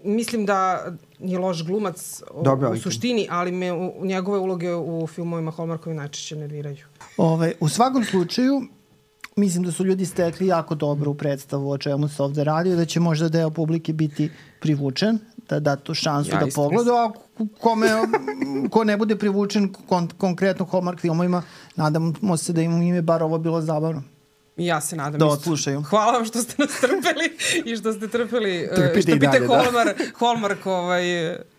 [0.03, 0.85] mislim da
[1.19, 6.35] je loš glumac Dobro, u suštini, ali me u, njegove uloge u filmovima Hallmarkovi najčešće
[6.35, 6.85] nerviraju.
[7.17, 8.61] Ove, ovaj, u svakom slučaju,
[9.35, 12.85] mislim da su ljudi stekli jako dobro u predstavu o čemu se ovde radi, da
[12.85, 17.11] će možda deo publike biti privučen, da da tu šansu ja, da pogleda, a
[17.59, 17.87] kome,
[18.69, 21.43] ko ne bude privučen kon, konkretno Hallmark filmovima,
[21.75, 24.03] nadamo se da im je bar ovo bilo zabavno.
[24.65, 25.81] Ja se nadam da odslušaju.
[25.81, 29.97] Hvala vam što ste nas trpeli i što ste trpeli, uh, Trpite što pite Hallmark,
[29.97, 30.03] da.
[30.19, 31.03] Hallmark ovaj,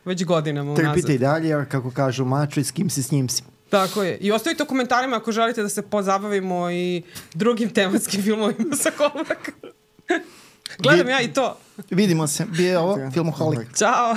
[0.04, 0.92] već godinama unazad.
[0.92, 3.42] Trpite i dalje, kako kažu mačo i s kim se s njim si.
[3.70, 4.16] Tako je.
[4.16, 7.02] I ostavite u komentarima ako želite da se pozabavimo i
[7.34, 9.50] drugim tematskim filmovima sa Hallmark.
[10.78, 11.58] Gledam ja i to.
[11.90, 12.44] Vidimo se.
[12.56, 13.76] Bio je ovo Filmoholik.
[13.76, 14.16] Ćao.